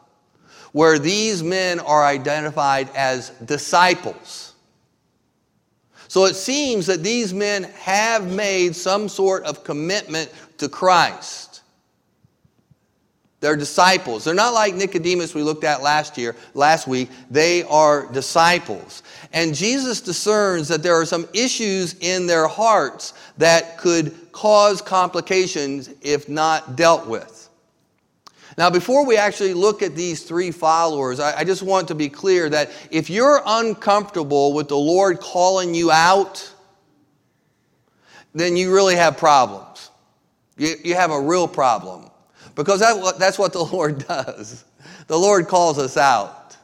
where 0.71 0.99
these 0.99 1.41
men 1.43 1.79
are 1.79 2.03
identified 2.03 2.89
as 2.95 3.29
disciples. 3.45 4.53
So 6.07 6.25
it 6.25 6.35
seems 6.35 6.85
that 6.87 7.03
these 7.03 7.33
men 7.33 7.63
have 7.63 8.31
made 8.31 8.75
some 8.75 9.09
sort 9.09 9.43
of 9.43 9.63
commitment 9.63 10.31
to 10.59 10.69
Christ. 10.69 11.61
They're 13.41 13.55
disciples. 13.55 14.23
They're 14.23 14.33
not 14.33 14.53
like 14.53 14.73
Nicodemus 14.73 15.35
we 15.35 15.43
looked 15.43 15.65
at 15.65 15.83
last 15.83 16.17
year, 16.17 16.35
last 16.53 16.87
week. 16.87 17.09
They 17.29 17.63
are 17.63 18.11
disciples. 18.11 19.03
And 19.33 19.53
Jesus 19.53 20.01
discerns 20.01 20.67
that 20.69 20.81
there 20.81 20.95
are 20.95 21.05
some 21.05 21.27
issues 21.33 21.95
in 21.99 22.25
their 22.25 22.47
hearts 22.47 23.13
that 23.37 23.77
could 23.77 24.15
cause 24.35 24.81
complications 24.81 25.89
if 26.01 26.27
not 26.27 26.75
dealt 26.75 27.07
with. 27.07 27.49
Now, 28.57 28.69
before 28.69 29.05
we 29.05 29.15
actually 29.15 29.53
look 29.53 29.81
at 29.81 29.95
these 29.95 30.23
three 30.23 30.51
followers, 30.51 31.21
I, 31.21 31.39
I, 31.39 31.43
just 31.45 31.63
want 31.63 31.87
to 31.87 31.95
be 31.95 32.09
clear 32.09 32.49
that 32.49 32.69
if 32.91 33.09
you're 33.09 33.41
uncomfortable 33.45 34.53
with 34.53 34.67
the 34.67 34.77
Lord 34.77 35.19
calling 35.19 35.73
you 35.73 35.89
out, 35.89 36.53
then 38.33 38.57
you 38.57 38.73
really 38.73 38.95
have 38.95 39.17
problems. 39.17 39.89
You, 40.57 40.75
you 40.83 40.95
have 40.95 41.11
a 41.11 41.19
real 41.19 41.47
problem. 41.47 42.09
Because 42.55 42.81
that, 42.81 43.17
that's 43.17 43.39
what 43.39 43.53
the 43.53 43.63
Lord 43.73 44.05
does. 44.05 44.65
The 45.07 45.17
Lord 45.17 45.47
calls 45.47 45.79
us 45.79 45.95
out. 45.95 46.57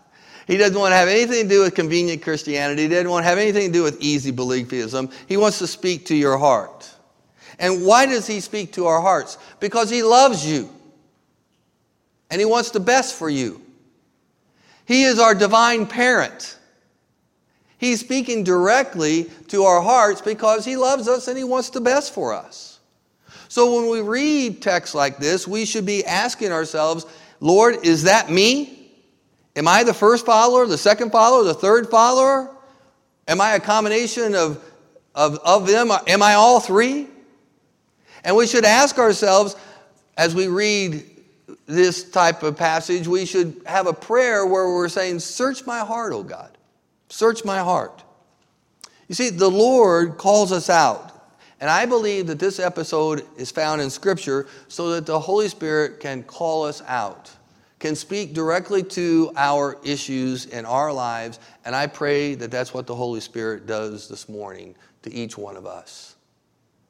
He 0.46 0.58
doesn't 0.58 0.78
want 0.78 0.92
to 0.92 0.98
have 0.98 1.08
anything 1.08 1.44
to 1.44 1.50
do 1.50 1.62
with 1.62 1.76
convenient 1.76 2.22
Christianity. 2.22 2.84
He 2.84 2.88
doesn't 2.90 3.10
want 3.10 3.24
to 3.24 3.30
have 3.30 3.38
anything 3.38 3.68
to 3.68 3.74
do 3.74 3.84
with 3.84 4.02
easy 4.02 4.32
beliefism. 4.32 5.14
He 5.28 5.38
wants 5.38 5.60
to 5.60 5.68
speak 5.68 6.06
to 6.08 6.16
your 6.16 6.38
heart. 6.38 6.91
And 7.60 7.86
why 7.86 8.06
does 8.06 8.28
he 8.28 8.40
speak 8.40 8.74
to 8.74 8.86
our 8.86 9.02
hearts? 9.02 9.38
Because 9.60 9.90
he 9.90 10.04
loves 10.04 10.46
you. 10.46 10.70
And 12.30 12.40
he 12.40 12.46
wants 12.46 12.72
the 12.72 12.80
best 12.80 13.16
for 13.16 13.30
you. 13.30 13.62
He 14.86 15.04
is 15.04 15.20
our 15.20 15.36
divine 15.36 15.86
parent. 15.86 16.58
He's 17.78 18.00
speaking 18.00 18.44
directly 18.44 19.30
to 19.48 19.64
our 19.64 19.82
hearts 19.82 20.22
because 20.22 20.66
he 20.66 20.78
loves 20.78 21.08
us 21.08 21.28
and 21.28 21.38
he 21.38 21.44
wants 21.44 21.70
the 21.72 21.82
best 21.82 22.14
for 22.14 22.34
us. 22.34 22.80
So 23.48 23.76
when 23.76 23.90
we 23.90 24.02
read 24.02 24.62
texts 24.62 24.96
like 24.96 25.18
this, 25.18 25.48
we 25.48 25.66
should 25.66 25.86
be 25.86 26.06
asking 26.06 26.52
ourselves, 26.52 27.06
Lord, 27.40 27.84
is 27.84 28.04
that 28.04 28.30
me? 28.30 28.92
Am 29.56 29.68
I 29.68 29.84
the 29.84 29.94
first 29.94 30.26
follower, 30.26 30.66
the 30.68 30.78
second 30.78 31.12
follower, 31.12 31.44
the 31.44 31.54
third 31.54 31.90
follower? 31.90 32.56
Am 33.28 33.42
I 33.42 33.56
a 33.56 33.60
combination 33.60 34.36
of, 34.36 34.64
of, 35.16 35.40
of 35.40 35.68
them? 35.68 35.92
Am 36.08 36.22
I 36.22 36.36
all 36.36 36.60
three? 36.60 37.08
And 38.24 38.36
we 38.36 38.48
should 38.48 38.66
ask 38.66 38.98
ourselves, 38.98 39.56
as 40.18 40.36
we 40.36 40.48
read 40.48 41.06
this 41.66 42.10
type 42.10 42.44
of 42.44 42.58
passage, 42.58 43.08
we 43.08 43.26
should 43.26 43.62
have 43.66 43.88
a 43.88 43.94
prayer 43.94 44.46
where 44.46 44.68
we're 44.68 44.90
saying, 44.90 45.20
Search 45.20 45.66
my 45.66 45.80
heart, 45.80 46.14
O 46.14 46.24
God. 46.24 46.58
Search 47.10 47.44
my 47.44 47.60
heart. 47.60 48.04
You 49.08 49.16
see, 49.16 49.30
the 49.30 49.50
Lord 49.50 50.18
calls 50.18 50.52
us 50.52 50.70
out. 50.70 51.08
And 51.60 51.70
I 51.70 51.86
believe 51.86 52.28
that 52.28 52.40
this 52.40 52.60
episode 52.60 53.24
is 53.38 53.52
found 53.52 53.82
in 53.82 53.90
Scripture 53.90 54.48
so 54.68 54.92
that 54.92 55.06
the 55.06 55.20
Holy 55.20 55.48
Spirit 55.48 56.00
can 56.00 56.24
call 56.24 56.66
us 56.66 56.82
out, 56.88 57.30
can 57.78 57.96
speak 57.96 58.34
directly 58.34 58.82
to 58.82 59.32
our 59.36 59.78
issues 59.84 60.46
in 60.48 60.66
our 60.66 60.92
lives. 60.92 61.40
And 61.64 61.76
I 61.76 61.86
pray 61.86 62.34
that 62.36 62.50
that's 62.50 62.74
what 62.74 62.88
the 62.88 62.96
Holy 62.96 63.20
Spirit 63.20 63.68
does 63.68 64.08
this 64.08 64.28
morning 64.28 64.76
to 65.04 65.14
each 65.14 65.38
one 65.38 65.56
of 65.56 65.68
us, 65.68 66.16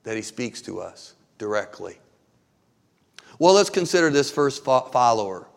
that 0.04 0.16
He 0.16 0.22
speaks 0.22 0.62
to 0.62 0.80
us 0.80 1.16
directly. 1.42 1.98
Well, 3.40 3.56
let's 3.56 3.72
consider 3.72 4.12
this 4.12 4.30
first 4.30 4.64
follower. 4.64 5.48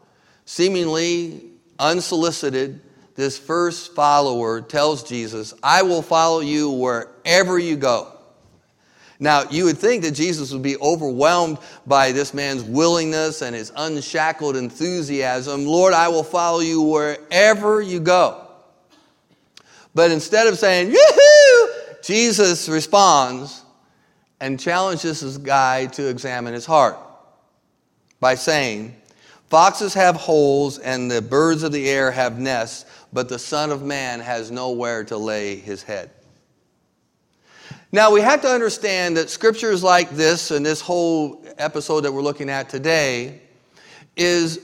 Seemingly 0.46 1.42
unsolicited, 1.78 2.80
this 3.16 3.38
first 3.38 3.94
follower 3.94 4.62
tells 4.62 5.04
Jesus, 5.04 5.52
I 5.62 5.82
will 5.82 6.00
follow 6.00 6.40
you 6.40 6.70
wherever 6.70 7.58
you 7.58 7.76
go. 7.76 8.10
Now, 9.20 9.44
you 9.50 9.66
would 9.66 9.76
think 9.76 10.04
that 10.04 10.12
Jesus 10.12 10.52
would 10.52 10.62
be 10.62 10.78
overwhelmed 10.78 11.58
by 11.86 12.12
this 12.12 12.32
man's 12.32 12.64
willingness 12.64 13.42
and 13.42 13.54
his 13.54 13.70
unshackled 13.76 14.56
enthusiasm. 14.56 15.66
Lord, 15.66 15.92
I 15.92 16.08
will 16.08 16.24
follow 16.24 16.60
you 16.60 16.80
wherever 16.80 17.82
you 17.82 18.00
go. 18.00 18.40
But 19.94 20.10
instead 20.10 20.46
of 20.46 20.58
saying, 20.58 20.92
Yoo-hoo! 20.92 21.68
Jesus 22.02 22.70
responds, 22.70 23.63
and 24.44 24.60
challenges 24.60 25.22
this 25.22 25.38
guy 25.38 25.86
to 25.86 26.06
examine 26.06 26.52
his 26.52 26.66
heart 26.66 26.98
by 28.20 28.34
saying, 28.34 28.94
Foxes 29.48 29.94
have 29.94 30.16
holes 30.16 30.78
and 30.78 31.10
the 31.10 31.22
birds 31.22 31.62
of 31.62 31.72
the 31.72 31.88
air 31.88 32.10
have 32.10 32.38
nests, 32.38 32.84
but 33.10 33.30
the 33.30 33.38
Son 33.38 33.72
of 33.72 33.82
Man 33.82 34.20
has 34.20 34.50
nowhere 34.50 35.02
to 35.04 35.16
lay 35.16 35.56
his 35.56 35.82
head. 35.82 36.10
Now, 37.90 38.10
we 38.10 38.20
have 38.20 38.42
to 38.42 38.48
understand 38.48 39.16
that 39.16 39.30
scriptures 39.30 39.82
like 39.82 40.10
this 40.10 40.50
and 40.50 40.64
this 40.64 40.82
whole 40.82 41.42
episode 41.56 42.02
that 42.02 42.12
we're 42.12 42.20
looking 42.20 42.50
at 42.50 42.68
today 42.68 43.40
is 44.14 44.60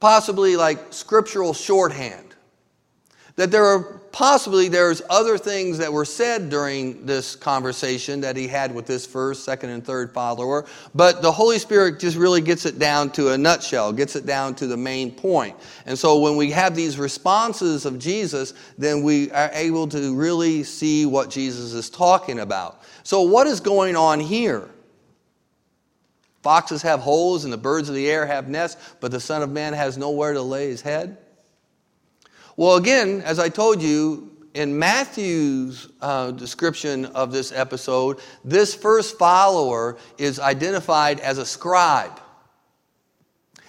possibly 0.00 0.56
like 0.56 0.92
scriptural 0.92 1.54
shorthand. 1.54 2.34
that 3.36 3.50
there 3.50 3.64
are 3.64 4.02
possibly 4.16 4.68
there's 4.68 5.02
other 5.10 5.36
things 5.36 5.76
that 5.76 5.92
were 5.92 6.02
said 6.02 6.48
during 6.48 7.04
this 7.04 7.36
conversation 7.36 8.22
that 8.22 8.34
he 8.34 8.48
had 8.48 8.74
with 8.74 8.86
this 8.86 9.04
first, 9.04 9.44
second, 9.44 9.68
and 9.68 9.84
third 9.84 10.10
follower, 10.10 10.64
but 10.94 11.20
the 11.20 11.30
Holy 11.30 11.58
Spirit 11.58 12.00
just 12.00 12.16
really 12.16 12.40
gets 12.40 12.64
it 12.64 12.78
down 12.78 13.10
to 13.10 13.32
a 13.32 13.36
nutshell, 13.36 13.92
gets 13.92 14.16
it 14.16 14.24
down 14.24 14.54
to 14.54 14.66
the 14.66 14.76
main 14.76 15.10
point. 15.10 15.54
And 15.84 15.98
so 15.98 16.18
when 16.18 16.34
we 16.34 16.50
have 16.52 16.74
these 16.74 16.98
responses 16.98 17.84
of 17.84 17.98
Jesus, 17.98 18.54
then 18.78 19.02
we 19.02 19.30
are 19.32 19.50
able 19.52 19.86
to 19.88 20.16
really 20.16 20.62
see 20.62 21.04
what 21.04 21.28
Jesus 21.28 21.74
is 21.74 21.90
talking 21.90 22.38
about. 22.38 22.80
So, 23.02 23.20
what 23.20 23.46
is 23.46 23.60
going 23.60 23.96
on 23.96 24.18
here? 24.18 24.66
Foxes 26.42 26.80
have 26.80 27.00
holes 27.00 27.44
and 27.44 27.52
the 27.52 27.58
birds 27.58 27.90
of 27.90 27.94
the 27.94 28.10
air 28.10 28.24
have 28.24 28.48
nests, 28.48 28.94
but 28.98 29.10
the 29.10 29.20
Son 29.20 29.42
of 29.42 29.50
Man 29.50 29.74
has 29.74 29.98
nowhere 29.98 30.32
to 30.32 30.40
lay 30.40 30.70
his 30.70 30.80
head. 30.80 31.18
Well, 32.56 32.76
again, 32.76 33.20
as 33.20 33.38
I 33.38 33.50
told 33.50 33.82
you, 33.82 34.30
in 34.54 34.78
Matthew's 34.78 35.88
uh, 36.00 36.30
description 36.30 37.04
of 37.06 37.30
this 37.30 37.52
episode, 37.52 38.20
this 38.42 38.74
first 38.74 39.18
follower 39.18 39.98
is 40.16 40.40
identified 40.40 41.20
as 41.20 41.36
a 41.36 41.44
scribe. 41.44 42.18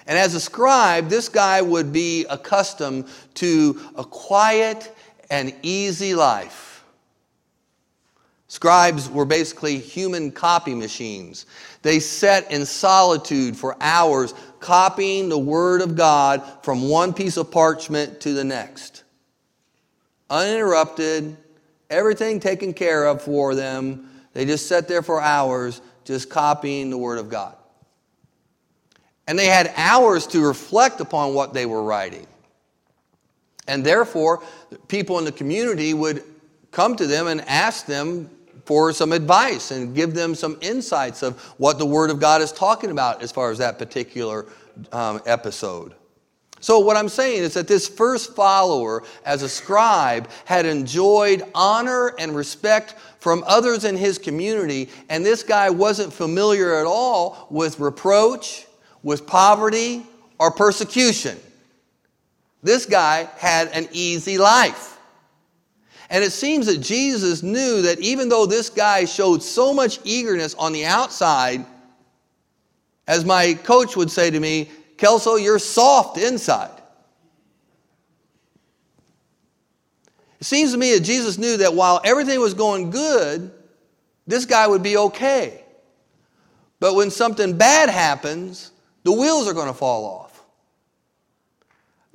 And 0.07 0.17
as 0.17 0.33
a 0.33 0.39
scribe, 0.39 1.09
this 1.09 1.27
guy 1.27 1.61
would 1.61 1.91
be 1.91 2.25
accustomed 2.29 3.09
to 3.33 3.77
a 3.97 4.05
quiet 4.05 4.95
and 5.29 5.53
easy 5.61 6.15
life. 6.15 6.85
Scribes 8.47 9.09
were 9.09 9.25
basically 9.25 9.77
human 9.77 10.31
copy 10.31 10.73
machines. 10.73 11.45
They 11.81 11.99
sat 11.99 12.49
in 12.49 12.65
solitude 12.65 13.57
for 13.57 13.75
hours, 13.81 14.33
copying 14.59 15.29
the 15.29 15.37
Word 15.37 15.81
of 15.81 15.95
God 15.95 16.43
from 16.61 16.89
one 16.89 17.13
piece 17.13 17.37
of 17.37 17.51
parchment 17.51 18.21
to 18.21 18.33
the 18.33 18.43
next. 18.43 19.03
Uninterrupted, 20.29 21.37
everything 21.89 22.39
taken 22.39 22.73
care 22.73 23.05
of 23.05 23.21
for 23.21 23.55
them. 23.55 24.09
They 24.33 24.45
just 24.45 24.67
sat 24.67 24.87
there 24.87 25.01
for 25.01 25.21
hours, 25.21 25.81
just 26.03 26.29
copying 26.29 26.89
the 26.89 26.97
Word 26.97 27.17
of 27.19 27.29
God. 27.29 27.55
And 29.27 29.37
they 29.37 29.47
had 29.47 29.73
hours 29.75 30.27
to 30.27 30.41
reflect 30.41 31.01
upon 31.01 31.33
what 31.33 31.53
they 31.53 31.65
were 31.65 31.83
writing. 31.83 32.25
And 33.67 33.85
therefore, 33.85 34.41
people 34.87 35.19
in 35.19 35.25
the 35.25 35.31
community 35.31 35.93
would 35.93 36.23
come 36.71 36.95
to 36.95 37.07
them 37.07 37.27
and 37.27 37.41
ask 37.41 37.85
them 37.85 38.29
for 38.67 38.91
some 38.91 39.13
advice 39.13 39.71
and 39.71 39.95
give 39.95 40.13
them 40.13 40.35
some 40.35 40.57
insights 40.59 41.23
of 41.23 41.39
what 41.57 41.79
the 41.79 41.85
Word 41.85 42.09
of 42.09 42.19
God 42.19 42.41
is 42.41 42.51
talking 42.51 42.91
about 42.91 43.23
as 43.23 43.31
far 43.31 43.49
as 43.49 43.59
that 43.59 43.79
particular 43.79 44.45
um, 44.91 45.21
episode. 45.25 45.93
So, 46.59 46.79
what 46.79 46.97
I'm 46.97 47.07
saying 47.07 47.43
is 47.43 47.53
that 47.53 47.69
this 47.69 47.87
first 47.87 48.35
follower, 48.35 49.03
as 49.23 49.41
a 49.41 49.47
scribe, 49.47 50.29
had 50.43 50.65
enjoyed 50.65 51.45
honor 51.55 52.13
and 52.19 52.35
respect 52.35 52.95
from 53.19 53.45
others 53.47 53.85
in 53.85 53.95
his 53.95 54.17
community, 54.17 54.89
and 55.07 55.25
this 55.25 55.43
guy 55.43 55.69
wasn't 55.69 56.11
familiar 56.11 56.75
at 56.75 56.85
all 56.85 57.47
with 57.49 57.79
reproach, 57.79 58.67
with 59.01 59.25
poverty, 59.25 60.05
or 60.39 60.51
persecution. 60.51 61.37
This 62.63 62.85
guy 62.85 63.29
had 63.37 63.69
an 63.69 63.87
easy 63.93 64.37
life. 64.37 64.96
And 66.09 66.23
it 66.23 66.31
seems 66.31 66.67
that 66.67 66.77
Jesus 66.79 67.43
knew 67.43 67.81
that 67.81 67.99
even 67.99 68.29
though 68.29 68.45
this 68.45 68.69
guy 68.69 69.05
showed 69.05 69.43
so 69.43 69.73
much 69.73 69.99
eagerness 70.03 70.53
on 70.55 70.71
the 70.71 70.85
outside, 70.85 71.65
as 73.07 73.25
my 73.25 73.53
coach 73.53 73.95
would 73.95 74.11
say 74.11 74.29
to 74.29 74.39
me, 74.39 74.69
Kelso, 74.97 75.35
you're 75.35 75.59
soft 75.59 76.17
inside. 76.17 76.71
It 80.39 80.45
seems 80.45 80.71
to 80.71 80.77
me 80.77 80.93
that 80.93 81.03
Jesus 81.03 81.37
knew 81.37 81.57
that 81.57 81.73
while 81.73 81.99
everything 82.03 82.39
was 82.39 82.53
going 82.53 82.89
good, 82.89 83.51
this 84.27 84.45
guy 84.45 84.67
would 84.67 84.83
be 84.83 84.97
okay. 84.97 85.63
But 86.79 86.95
when 86.95 87.09
something 87.09 87.57
bad 87.57 87.89
happens, 87.89 88.71
the 89.03 89.11
wheels 89.11 89.47
are 89.47 89.53
going 89.53 89.67
to 89.67 89.73
fall 89.73 90.05
off. 90.05 90.26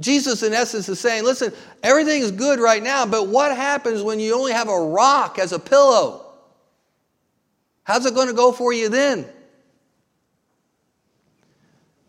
Jesus, 0.00 0.42
in 0.42 0.52
essence, 0.52 0.88
is 0.88 0.98
saying, 0.98 1.24
listen, 1.24 1.52
everything 1.82 2.22
is 2.22 2.32
good 2.32 2.58
right 2.58 2.82
now, 2.82 3.06
but 3.06 3.28
what 3.28 3.56
happens 3.56 4.02
when 4.02 4.18
you 4.18 4.34
only 4.34 4.52
have 4.52 4.68
a 4.68 4.80
rock 4.80 5.38
as 5.38 5.52
a 5.52 5.58
pillow? 5.58 6.26
How's 7.84 8.06
it 8.06 8.14
going 8.14 8.28
to 8.28 8.34
go 8.34 8.52
for 8.52 8.72
you 8.72 8.88
then? 8.88 9.26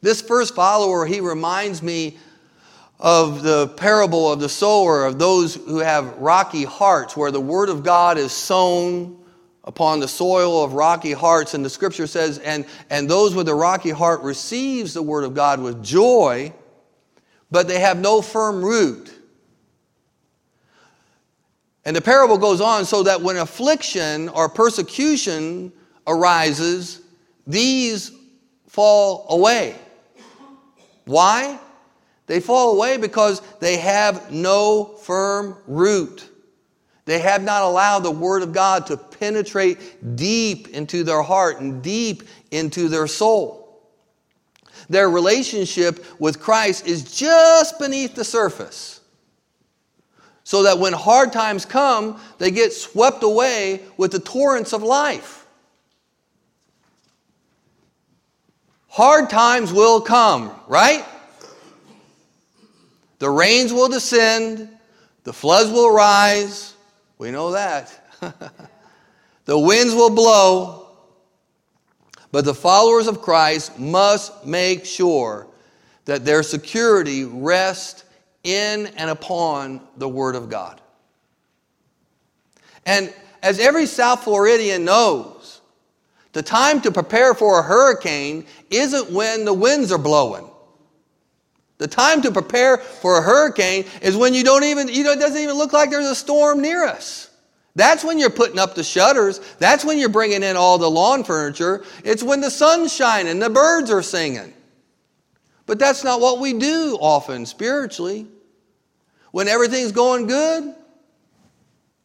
This 0.01 0.21
first 0.21 0.55
follower, 0.55 1.05
he 1.05 1.19
reminds 1.19 1.81
me 1.81 2.17
of 2.99 3.43
the 3.43 3.67
parable 3.69 4.31
of 4.31 4.39
the 4.39 4.49
sower, 4.49 5.05
of 5.05 5.19
those 5.19 5.55
who 5.55 5.79
have 5.79 6.17
rocky 6.17 6.63
hearts, 6.63 7.17
where 7.17 7.31
the 7.31 7.39
word 7.39 7.69
of 7.69 7.83
God 7.83 8.17
is 8.17 8.31
sown 8.31 9.17
upon 9.65 9.99
the 9.99 10.07
soil 10.07 10.63
of 10.63 10.73
rocky 10.73 11.11
hearts. 11.13 11.53
And 11.53 11.63
the 11.63 11.69
scripture 11.69 12.07
says, 12.07 12.39
and, 12.39 12.65
and 12.89 13.09
those 13.09 13.33
with 13.33 13.47
a 13.49 13.55
rocky 13.55 13.91
heart 13.91 14.21
receives 14.21 14.93
the 14.93 15.01
word 15.01 15.23
of 15.23 15.33
God 15.33 15.61
with 15.61 15.83
joy 15.83 16.53
but 17.53 17.67
they 17.67 17.79
have 17.79 17.99
no 17.99 18.19
firm 18.19 18.65
root. 18.65 19.13
And 21.85 21.95
the 21.95 22.01
parable 22.01 22.39
goes 22.39 22.59
on 22.59 22.83
so 22.83 23.03
that 23.03 23.21
when 23.21 23.37
affliction 23.37 24.27
or 24.29 24.49
persecution 24.49 25.71
arises, 26.07 27.03
these 27.45 28.11
fall 28.67 29.27
away. 29.29 29.75
Why? 31.05 31.59
They 32.25 32.39
fall 32.39 32.75
away 32.75 32.97
because 32.97 33.43
they 33.59 33.77
have 33.77 34.31
no 34.31 34.85
firm 34.85 35.55
root. 35.67 36.27
They 37.05 37.19
have 37.19 37.43
not 37.43 37.61
allowed 37.61 37.99
the 37.99 38.09
Word 38.09 38.41
of 38.41 38.51
God 38.51 38.87
to 38.87 38.97
penetrate 38.97 40.15
deep 40.15 40.69
into 40.69 41.03
their 41.03 41.21
heart 41.21 41.59
and 41.59 41.83
deep 41.83 42.23
into 42.49 42.89
their 42.89 43.05
soul. 43.05 43.62
Their 44.89 45.09
relationship 45.09 46.05
with 46.19 46.39
Christ 46.39 46.87
is 46.87 47.17
just 47.17 47.79
beneath 47.79 48.15
the 48.15 48.23
surface. 48.23 49.01
So 50.43 50.63
that 50.63 50.77
when 50.77 50.93
hard 50.93 51.31
times 51.31 51.65
come, 51.65 52.19
they 52.37 52.51
get 52.51 52.73
swept 52.73 53.23
away 53.23 53.81
with 53.97 54.11
the 54.11 54.19
torrents 54.19 54.73
of 54.73 54.83
life. 54.83 55.47
Hard 58.87 59.29
times 59.29 59.73
will 59.73 60.01
come, 60.01 60.53
right? 60.67 61.03
The 63.19 63.29
rains 63.29 63.71
will 63.71 63.89
descend, 63.89 64.69
the 65.23 65.33
floods 65.33 65.71
will 65.71 65.91
rise. 65.91 66.73
We 67.17 67.31
know 67.31 67.51
that. 67.51 67.89
the 69.45 69.57
winds 69.57 69.95
will 69.95 70.09
blow, 70.09 70.82
but 72.33 72.45
the 72.45 72.53
followers 72.53 73.05
of 73.05 73.21
Christ 73.21 73.77
must 73.77 74.43
make 74.43 74.85
sure 74.85 75.45
that 76.05 76.25
their 76.25 76.41
security 76.41 77.25
rests 77.25 78.03
in 78.43 78.87
and 78.97 79.11
upon 79.11 79.79
the 79.97 80.09
Word 80.09 80.35
of 80.35 80.49
God. 80.49 80.81
And 82.87 83.13
as 83.43 83.59
every 83.59 83.85
South 83.85 84.23
Floridian 84.23 84.83
knows, 84.83 85.61
the 86.31 86.41
time 86.41 86.81
to 86.81 86.91
prepare 86.91 87.35
for 87.35 87.59
a 87.59 87.61
hurricane 87.61 88.47
isn't 88.71 89.11
when 89.11 89.45
the 89.45 89.53
winds 89.53 89.91
are 89.91 89.99
blowing. 89.99 90.49
The 91.77 91.87
time 91.87 92.23
to 92.23 92.31
prepare 92.31 92.79
for 92.79 93.19
a 93.19 93.21
hurricane 93.21 93.85
is 94.01 94.17
when 94.17 94.33
you 94.33 94.43
don't 94.43 94.63
even, 94.63 94.87
you 94.87 95.03
know, 95.03 95.11
it 95.11 95.19
doesn't 95.19 95.39
even 95.39 95.55
look 95.55 95.71
like 95.71 95.91
there's 95.91 96.09
a 96.09 96.15
storm 96.15 96.63
near 96.63 96.83
us. 96.83 97.29
That's 97.75 98.03
when 98.03 98.19
you're 98.19 98.29
putting 98.29 98.59
up 98.59 98.75
the 98.75 98.83
shutters. 98.83 99.39
That's 99.57 99.83
when 99.83 99.97
you're 99.97 100.09
bringing 100.09 100.43
in 100.43 100.55
all 100.55 100.77
the 100.77 100.89
lawn 100.89 101.23
furniture. 101.23 101.83
It's 102.03 102.21
when 102.21 102.41
the 102.41 102.51
sun's 102.51 102.93
shining, 102.93 103.39
the 103.39 103.49
birds 103.49 103.89
are 103.89 104.03
singing. 104.03 104.53
But 105.65 105.79
that's 105.79 106.03
not 106.03 106.19
what 106.19 106.39
we 106.39 106.53
do 106.53 106.97
often 106.99 107.45
spiritually. 107.45 108.27
When 109.31 109.47
everything's 109.47 109.91
going 109.91 110.27
good, 110.27 110.75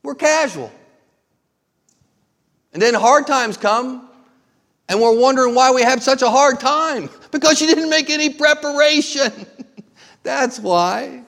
we're 0.02 0.14
casual. 0.14 0.72
And 2.72 2.80
then 2.80 2.94
hard 2.94 3.26
times 3.26 3.56
come, 3.56 4.08
and 4.88 5.00
we're 5.00 5.18
wondering 5.18 5.54
why 5.54 5.72
we 5.72 5.82
have 5.82 6.02
such 6.02 6.22
a 6.22 6.30
hard 6.30 6.60
time 6.60 7.10
because 7.30 7.60
you 7.60 7.66
didn't 7.66 7.90
make 7.90 8.08
any 8.08 8.30
preparation. 8.30 9.32
that's 10.22 10.58
why. 10.58 11.24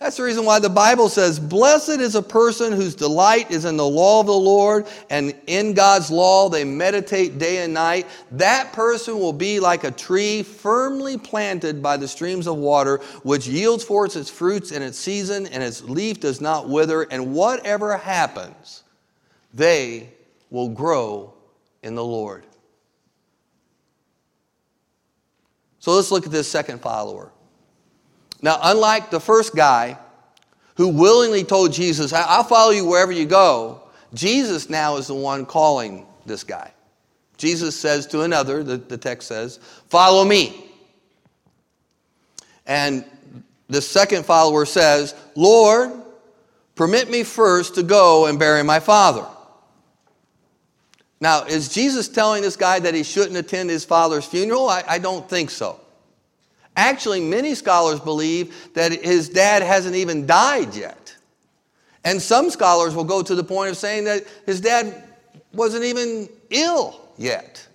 That's 0.00 0.16
the 0.16 0.24
reason 0.24 0.44
why 0.44 0.58
the 0.58 0.68
Bible 0.68 1.08
says, 1.08 1.38
Blessed 1.38 2.00
is 2.00 2.14
a 2.14 2.22
person 2.22 2.72
whose 2.72 2.94
delight 2.94 3.50
is 3.50 3.64
in 3.64 3.76
the 3.76 3.86
law 3.86 4.20
of 4.20 4.26
the 4.26 4.32
Lord, 4.32 4.86
and 5.08 5.34
in 5.46 5.72
God's 5.72 6.10
law 6.10 6.48
they 6.48 6.64
meditate 6.64 7.38
day 7.38 7.64
and 7.64 7.72
night. 7.72 8.06
That 8.32 8.72
person 8.72 9.18
will 9.18 9.32
be 9.32 9.60
like 9.60 9.84
a 9.84 9.90
tree 9.90 10.42
firmly 10.42 11.16
planted 11.16 11.82
by 11.82 11.96
the 11.96 12.08
streams 12.08 12.46
of 12.46 12.56
water, 12.56 12.98
which 13.22 13.46
yields 13.46 13.84
forth 13.84 14.16
its 14.16 14.28
fruits 14.28 14.72
in 14.72 14.82
its 14.82 14.98
season, 14.98 15.46
and 15.46 15.62
its 15.62 15.82
leaf 15.82 16.20
does 16.20 16.40
not 16.40 16.68
wither. 16.68 17.02
And 17.02 17.32
whatever 17.32 17.96
happens, 17.96 18.82
they 19.54 20.10
will 20.50 20.68
grow 20.68 21.32
in 21.82 21.94
the 21.94 22.04
Lord. 22.04 22.44
So 25.78 25.92
let's 25.92 26.10
look 26.10 26.26
at 26.26 26.32
this 26.32 26.48
second 26.48 26.80
follower. 26.80 27.30
Now, 28.44 28.58
unlike 28.62 29.10
the 29.10 29.20
first 29.20 29.56
guy 29.56 29.98
who 30.76 30.88
willingly 30.88 31.44
told 31.44 31.72
Jesus, 31.72 32.12
I'll 32.12 32.44
follow 32.44 32.72
you 32.72 32.84
wherever 32.84 33.10
you 33.10 33.24
go, 33.24 33.80
Jesus 34.12 34.68
now 34.68 34.98
is 34.98 35.06
the 35.06 35.14
one 35.14 35.46
calling 35.46 36.06
this 36.26 36.44
guy. 36.44 36.70
Jesus 37.38 37.74
says 37.74 38.06
to 38.08 38.20
another, 38.20 38.62
the, 38.62 38.76
the 38.76 38.98
text 38.98 39.28
says, 39.28 39.60
Follow 39.88 40.26
me. 40.26 40.62
And 42.66 43.02
the 43.68 43.80
second 43.80 44.26
follower 44.26 44.66
says, 44.66 45.14
Lord, 45.34 45.92
permit 46.74 47.08
me 47.08 47.22
first 47.22 47.76
to 47.76 47.82
go 47.82 48.26
and 48.26 48.38
bury 48.38 48.62
my 48.62 48.78
father. 48.78 49.26
Now, 51.18 51.44
is 51.44 51.70
Jesus 51.70 52.08
telling 52.08 52.42
this 52.42 52.56
guy 52.56 52.78
that 52.78 52.92
he 52.92 53.04
shouldn't 53.04 53.38
attend 53.38 53.70
his 53.70 53.86
father's 53.86 54.26
funeral? 54.26 54.68
I, 54.68 54.84
I 54.86 54.98
don't 54.98 55.26
think 55.30 55.48
so. 55.48 55.80
Actually, 56.76 57.20
many 57.20 57.54
scholars 57.54 58.00
believe 58.00 58.72
that 58.74 58.92
his 58.92 59.28
dad 59.28 59.62
hasn't 59.62 59.94
even 59.94 60.26
died 60.26 60.74
yet. 60.74 61.16
And 62.04 62.20
some 62.20 62.50
scholars 62.50 62.94
will 62.94 63.04
go 63.04 63.22
to 63.22 63.34
the 63.34 63.44
point 63.44 63.70
of 63.70 63.76
saying 63.76 64.04
that 64.04 64.24
his 64.44 64.60
dad 64.60 65.04
wasn't 65.52 65.84
even 65.84 66.28
ill 66.50 67.00
yet. 67.16 67.66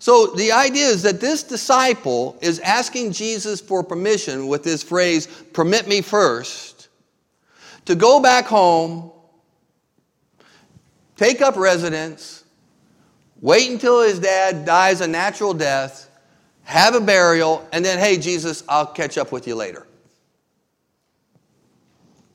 So 0.00 0.28
the 0.28 0.52
idea 0.52 0.86
is 0.86 1.02
that 1.02 1.20
this 1.20 1.42
disciple 1.42 2.38
is 2.40 2.58
asking 2.60 3.12
Jesus 3.12 3.60
for 3.60 3.84
permission 3.84 4.48
with 4.48 4.64
this 4.64 4.82
phrase, 4.82 5.26
permit 5.52 5.86
me 5.86 6.00
first, 6.00 6.88
to 7.84 7.94
go 7.94 8.20
back 8.20 8.46
home, 8.46 9.12
take 11.16 11.42
up 11.42 11.56
residence, 11.56 12.44
wait 13.42 13.70
until 13.70 14.02
his 14.02 14.18
dad 14.18 14.64
dies 14.64 15.02
a 15.02 15.06
natural 15.06 15.52
death, 15.52 16.09
have 16.70 16.94
a 16.94 17.00
burial, 17.00 17.66
and 17.72 17.84
then, 17.84 17.98
hey, 17.98 18.16
Jesus, 18.16 18.62
I'll 18.68 18.86
catch 18.86 19.18
up 19.18 19.32
with 19.32 19.48
you 19.48 19.56
later. 19.56 19.88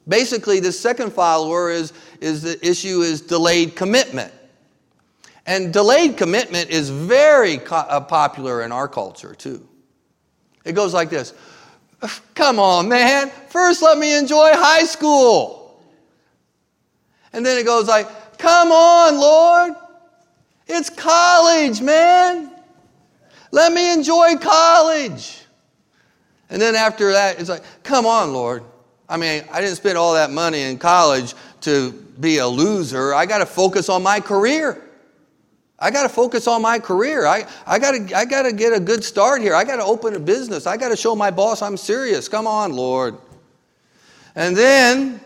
Basically, 0.06 0.60
the 0.60 0.74
second 0.74 1.14
follower 1.14 1.72
is, 1.72 1.94
is 2.20 2.42
the 2.42 2.60
issue 2.68 3.00
is 3.00 3.22
delayed 3.22 3.78
commitment. 3.78 4.34
And 5.46 5.72
delayed 5.72 6.18
commitment 6.18 6.70
is 6.70 6.90
very 6.90 7.60
co- 7.60 7.78
uh, 7.78 8.02
popular 8.02 8.62
in 8.64 8.74
our 8.74 8.90
culture, 8.90 9.34
too. 9.34 9.66
It 10.66 10.74
goes 10.74 10.94
like 10.94 11.10
this 11.10 11.34
Come 12.36 12.60
on, 12.60 12.90
man. 12.90 13.30
First, 13.48 13.82
let 13.82 13.98
me 13.98 14.18
enjoy 14.18 14.52
high 14.52 14.84
school. 14.84 15.82
And 17.32 17.46
then 17.46 17.58
it 17.58 17.66
goes 17.66 17.88
like, 17.88 18.38
Come 18.38 18.74
on, 18.74 19.18
Lord. 19.18 19.76
It's 20.68 20.90
college, 20.90 21.80
man. 21.80 22.52
Let 23.52 23.74
me 23.74 23.94
enjoy 23.94 24.36
college. 24.38 25.42
And 26.50 26.62
then 26.62 26.76
after 26.76 27.12
that, 27.14 27.40
it's 27.40 27.50
like, 27.50 27.64
Come 27.84 28.06
on, 28.06 28.34
Lord. 28.34 28.64
I 29.08 29.18
mean, 29.18 29.44
I 29.52 29.62
didn't 29.62 29.76
spend 29.76 29.98
all 29.98 30.14
that 30.16 30.32
money 30.32 30.62
in 30.62 30.78
college 30.78 31.36
to 31.62 31.92
be 32.20 32.40
a 32.40 32.48
loser. 32.48 33.14
I 33.14 33.26
got 33.26 33.40
to 33.40 33.46
focus 33.46 33.90
on 33.90 34.02
my 34.02 34.20
career. 34.20 34.82
I 35.78 35.92
got 35.92 36.04
to 36.04 36.10
focus 36.10 36.48
on 36.48 36.62
my 36.62 36.80
career. 36.80 37.26
I, 37.26 37.46
I 37.68 37.80
got 37.80 37.92
to 37.92 38.18
I 38.18 38.26
gotta 38.26 38.54
get 38.54 38.74
a 38.74 38.80
good 38.80 39.04
start 39.04 39.42
here. 39.42 39.54
I 39.54 39.64
got 39.64 39.76
to 39.76 39.84
open 39.84 40.16
a 40.16 40.20
business. 40.20 40.66
I 40.66 40.78
got 40.78 40.90
to 40.90 40.96
show 40.96 41.16
my 41.16 41.32
boss 41.32 41.62
I'm 41.62 41.78
serious. 41.78 42.30
Come 42.30 42.48
on, 42.48 42.74
Lord. 42.74 43.18
And 44.36 44.56
then, 44.56 45.20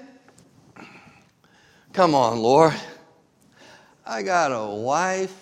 come 1.94 2.16
on, 2.16 2.40
Lord. 2.40 2.74
I 4.06 4.24
got 4.24 4.52
a 4.52 4.76
wife 4.76 5.39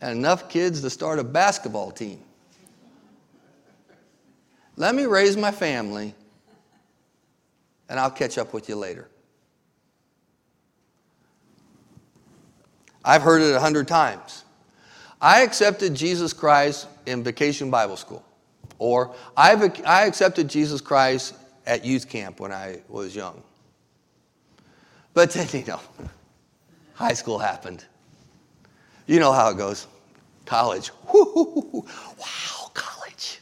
and 0.00 0.18
enough 0.18 0.48
kids 0.48 0.80
to 0.82 0.90
start 0.90 1.18
a 1.18 1.24
basketball 1.24 1.90
team. 1.90 2.20
Let 4.76 4.94
me 4.94 5.04
raise 5.04 5.36
my 5.36 5.50
family, 5.50 6.14
and 7.88 8.00
I'll 8.00 8.10
catch 8.10 8.38
up 8.38 8.54
with 8.54 8.68
you 8.68 8.76
later. 8.76 9.08
I've 13.04 13.22
heard 13.22 13.42
it 13.42 13.54
a 13.54 13.60
hundred 13.60 13.88
times. 13.88 14.44
I 15.20 15.42
accepted 15.42 15.94
Jesus 15.94 16.32
Christ 16.32 16.86
in 17.06 17.22
vacation 17.22 17.70
Bible 17.70 17.96
school, 17.96 18.24
or 18.78 19.14
I've, 19.36 19.62
I 19.86 20.06
accepted 20.06 20.48
Jesus 20.48 20.80
Christ 20.80 21.34
at 21.66 21.84
youth 21.84 22.08
camp 22.08 22.40
when 22.40 22.52
I 22.52 22.80
was 22.88 23.14
young. 23.14 23.42
But 25.12 25.32
then, 25.32 25.48
you 25.52 25.66
know, 25.66 25.80
high 26.94 27.14
school 27.14 27.38
happened. 27.38 27.84
You 29.10 29.18
know 29.18 29.32
how 29.32 29.50
it 29.50 29.56
goes. 29.56 29.88
College. 30.46 30.92
Wow, 31.12 32.70
college. 32.74 33.40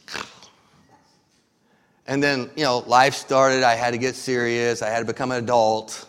And 2.07 2.23
then, 2.23 2.49
you 2.55 2.63
know, 2.63 2.79
life 2.79 3.13
started. 3.13 3.61
I 3.61 3.75
had 3.75 3.91
to 3.91 3.99
get 3.99 4.15
serious. 4.15 4.81
I 4.81 4.89
had 4.89 5.01
to 5.01 5.05
become 5.05 5.29
an 5.31 5.43
adult. 5.43 6.07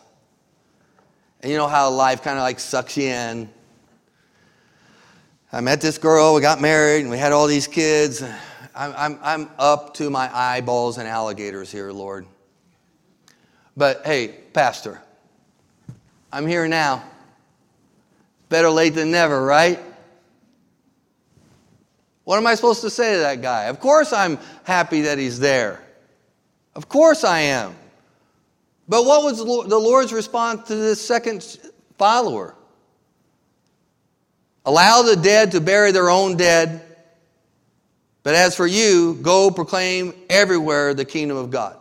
And 1.43 1.53
you 1.53 1.59
know 1.59 1.69
how 1.69 1.91
life 1.91 2.23
kind 2.23 2.39
of 2.39 2.43
like 2.43 2.59
sucks 2.59 2.97
you 2.97 3.09
in. 3.09 3.51
I 5.53 5.61
met 5.61 5.83
this 5.83 5.99
girl, 5.99 6.35
we 6.35 6.41
got 6.41 6.63
married, 6.63 7.03
and 7.03 7.11
we 7.11 7.19
had 7.19 7.33
all 7.33 7.47
these 7.47 7.67
kids. 7.67 8.23
I'm, 8.75 8.95
I'm, 8.97 9.19
I'm 9.23 9.51
up 9.59 9.93
to 9.97 10.09
my 10.09 10.35
eyeballs 10.35 10.97
in 10.97 11.07
alligators 11.07 11.71
here, 11.71 11.93
Lord. 11.93 12.25
But 13.77 14.07
hey, 14.07 14.29
Pastor, 14.55 15.03
I'm 16.33 16.47
here 16.47 16.67
now. 16.67 17.05
Better 18.51 18.69
late 18.69 18.95
than 18.95 19.11
never, 19.11 19.43
right? 19.43 19.81
What 22.25 22.37
am 22.37 22.47
I 22.47 22.55
supposed 22.55 22.83
to 22.83 22.91
say 22.91 23.15
to 23.15 23.21
that 23.21 23.41
guy? 23.41 23.65
Of 23.65 23.81
course 23.81 24.13
I'm 24.13 24.39
happy 24.65 25.03
that 25.03 25.17
he's 25.17 25.39
there. 25.41 25.83
Of 26.75 26.89
course 26.89 27.25
I 27.25 27.41
am. 27.41 27.75
But 28.89 29.07
what 29.07 29.23
was 29.23 29.39
the 29.39 29.79
Lord's 29.79 30.13
response 30.13 30.69
to 30.69 30.75
this 30.77 31.01
second 31.05 31.59
follower? 31.97 32.55
Allow 34.65 35.03
the 35.03 35.17
dead 35.17 35.53
to 35.53 35.61
bury 35.61 35.93
their 35.93 36.11
own 36.11 36.37
dead. 36.37 36.83
But 38.23 38.35
as 38.35 38.55
for 38.55 38.67
you, 38.67 39.15
go 39.23 39.51
proclaim 39.51 40.13
everywhere 40.29 40.93
the 40.93 41.05
kingdom 41.05 41.37
of 41.37 41.51
God. 41.51 41.80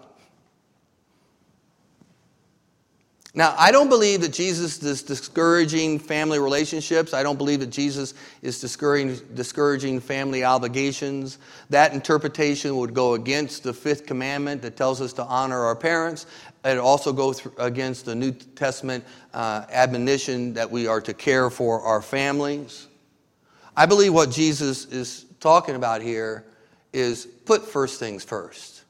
Now, 3.39 3.56
I 3.58 3.71
don't 3.71 3.88
believe 3.88 4.19
that 4.19 4.34
Jesus 4.34 4.84
is 4.84 5.02
discouraging 5.02 5.99
family 5.99 6.39
relationships. 6.39 7.13
I 7.13 7.23
don't 7.23 7.38
believe 7.38 7.62
that 7.62 7.69
Jesus 7.69 8.13
is 8.41 8.60
discouraging, 8.60 10.02
family 10.02 10.43
obligations. 10.43 11.38
That 11.69 11.93
interpretation 11.93 12.75
would 12.75 12.93
go 12.93 13.13
against 13.13 13.63
the 13.63 13.73
fifth 13.73 14.06
commandment 14.06 14.62
that 14.63 14.75
tells 14.75 14.99
us 14.99 15.13
to 15.13 15.23
honor 15.23 15.63
our 15.63 15.75
parents. 15.78 16.25
It 16.65 16.80
also 16.80 17.13
goes 17.13 17.47
against 17.58 18.04
the 18.04 18.13
New 18.13 18.34
Testament 18.34 19.06
uh, 19.34 19.63
admonition 19.69 20.54
that 20.56 20.69
we 20.69 20.88
are 20.88 20.99
to 20.99 21.13
care 21.13 21.49
for 21.49 21.80
our 21.80 22.02
families. 22.02 22.88
I 23.73 23.86
believe 23.86 24.13
what 24.13 24.32
Jesus 24.32 24.84
is 24.88 25.25
talking 25.39 25.75
about 25.75 26.02
here 26.02 26.43
is 26.91 27.25
put 27.45 27.65
first 27.65 28.02
things 28.02 28.25
first. 28.25 28.84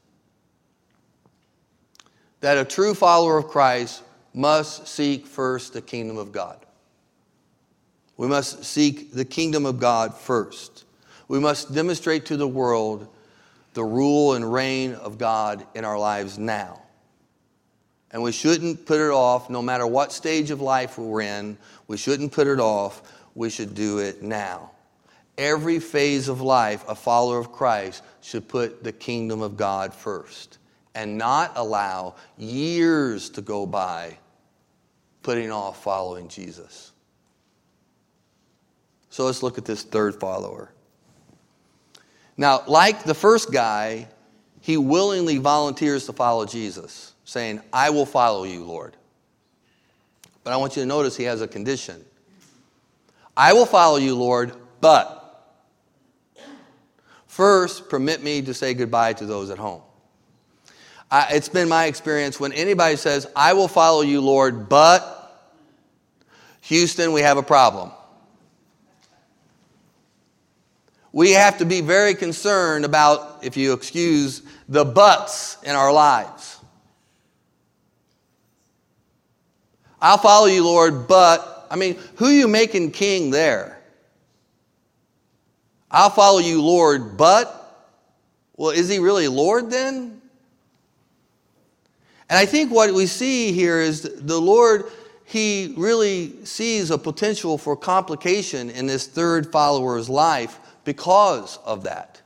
That 2.41 2.57
a 2.57 2.65
true 2.65 2.95
follower 2.95 3.37
of 3.37 3.47
Christ 3.47 4.01
must 4.33 4.87
seek 4.87 5.25
first 5.25 5.73
the 5.73 5.81
kingdom 5.81 6.17
of 6.17 6.31
God. 6.31 6.65
We 8.17 8.27
must 8.27 8.65
seek 8.65 9.13
the 9.13 9.25
kingdom 9.25 9.65
of 9.65 9.79
God 9.79 10.13
first. 10.13 10.83
We 11.27 11.39
must 11.39 11.73
demonstrate 11.73 12.25
to 12.27 12.37
the 12.37 12.47
world 12.47 13.07
the 13.73 13.83
rule 13.83 14.33
and 14.33 14.51
reign 14.51 14.93
of 14.93 15.17
God 15.17 15.65
in 15.73 15.85
our 15.85 15.97
lives 15.97 16.37
now. 16.37 16.81
And 18.11 18.21
we 18.21 18.31
shouldn't 18.31 18.85
put 18.85 18.99
it 18.99 19.11
off, 19.11 19.49
no 19.49 19.61
matter 19.61 19.85
what 19.85 20.11
stage 20.11 20.51
of 20.51 20.61
life 20.61 20.97
we're 20.97 21.21
in. 21.21 21.57
We 21.87 21.97
shouldn't 21.97 22.31
put 22.31 22.47
it 22.47 22.59
off. 22.59 23.01
We 23.35 23.49
should 23.49 23.75
do 23.75 23.99
it 23.99 24.21
now. 24.21 24.71
Every 25.37 25.79
phase 25.79 26.27
of 26.27 26.41
life, 26.41 26.83
a 26.87 26.95
follower 26.95 27.37
of 27.39 27.51
Christ 27.51 28.03
should 28.21 28.47
put 28.47 28.83
the 28.83 28.91
kingdom 28.91 29.41
of 29.41 29.55
God 29.55 29.93
first 29.93 30.58
and 30.95 31.17
not 31.17 31.53
allow 31.55 32.15
years 32.37 33.29
to 33.31 33.41
go 33.41 33.65
by 33.65 34.17
putting 35.23 35.51
off 35.51 35.83
following 35.83 36.27
Jesus. 36.27 36.91
So 39.09 39.25
let's 39.25 39.43
look 39.43 39.57
at 39.57 39.65
this 39.65 39.83
third 39.83 40.19
follower. 40.19 40.71
Now, 42.37 42.63
like 42.67 43.03
the 43.03 43.13
first 43.13 43.51
guy, 43.51 44.07
he 44.61 44.77
willingly 44.77 45.37
volunteers 45.37 46.05
to 46.05 46.13
follow 46.13 46.45
Jesus, 46.45 47.13
saying, 47.25 47.61
I 47.73 47.89
will 47.89 48.05
follow 48.05 48.43
you, 48.43 48.63
Lord. 48.63 48.95
But 50.43 50.53
I 50.53 50.57
want 50.57 50.75
you 50.75 50.83
to 50.83 50.87
notice 50.87 51.17
he 51.17 51.25
has 51.25 51.41
a 51.41 51.47
condition. 51.47 52.03
I 53.35 53.53
will 53.53 53.65
follow 53.65 53.97
you, 53.97 54.15
Lord, 54.15 54.53
but 54.81 55.55
first 57.27 57.89
permit 57.89 58.23
me 58.23 58.41
to 58.43 58.53
say 58.53 58.73
goodbye 58.73 59.13
to 59.13 59.25
those 59.25 59.49
at 59.49 59.57
home. 59.57 59.81
I, 61.11 61.29
it's 61.31 61.49
been 61.49 61.67
my 61.67 61.85
experience 61.85 62.39
when 62.39 62.53
anybody 62.53 62.95
says, 62.95 63.27
I 63.35 63.53
will 63.53 63.67
follow 63.67 64.01
you, 64.01 64.21
Lord, 64.21 64.69
but 64.69 65.15
Houston, 66.61 67.13
we 67.13 67.21
have 67.21 67.37
a 67.37 67.43
problem. 67.43 67.91
We 71.11 71.31
have 71.31 71.57
to 71.57 71.65
be 71.65 71.81
very 71.81 72.13
concerned 72.13 72.85
about, 72.85 73.39
if 73.43 73.57
you 73.57 73.73
excuse, 73.73 74.43
the 74.67 74.85
buts 74.85 75.57
in 75.63 75.75
our 75.75 75.91
lives. 75.91 76.59
I'll 79.99 80.19
follow 80.19 80.45
you, 80.45 80.63
Lord, 80.63 81.07
but, 81.07 81.67
I 81.71 81.75
mean, 81.75 81.97
who 82.15 82.29
you 82.29 82.47
making 82.47 82.91
king 82.91 83.31
there? 83.31 83.81
I'll 85.89 86.11
follow 86.11 86.39
you, 86.39 86.61
Lord, 86.61 87.17
but, 87.17 87.55
well, 88.55 88.69
is 88.69 88.87
he 88.87 88.99
really 88.99 89.27
Lord 89.27 89.71
then? 89.71 90.18
And 92.29 92.37
I 92.37 92.45
think 92.45 92.71
what 92.71 92.93
we 92.93 93.07
see 93.07 93.51
here 93.51 93.81
is 93.81 94.01
the 94.01 94.39
Lord, 94.39 94.85
he 95.25 95.73
really 95.77 96.45
sees 96.45 96.91
a 96.91 96.97
potential 96.97 97.57
for 97.57 97.75
complication 97.75 98.69
in 98.69 98.85
this 98.85 99.07
third 99.07 99.51
follower's 99.51 100.09
life 100.09 100.59
because 100.85 101.57
of 101.65 101.83
that. 101.83 102.21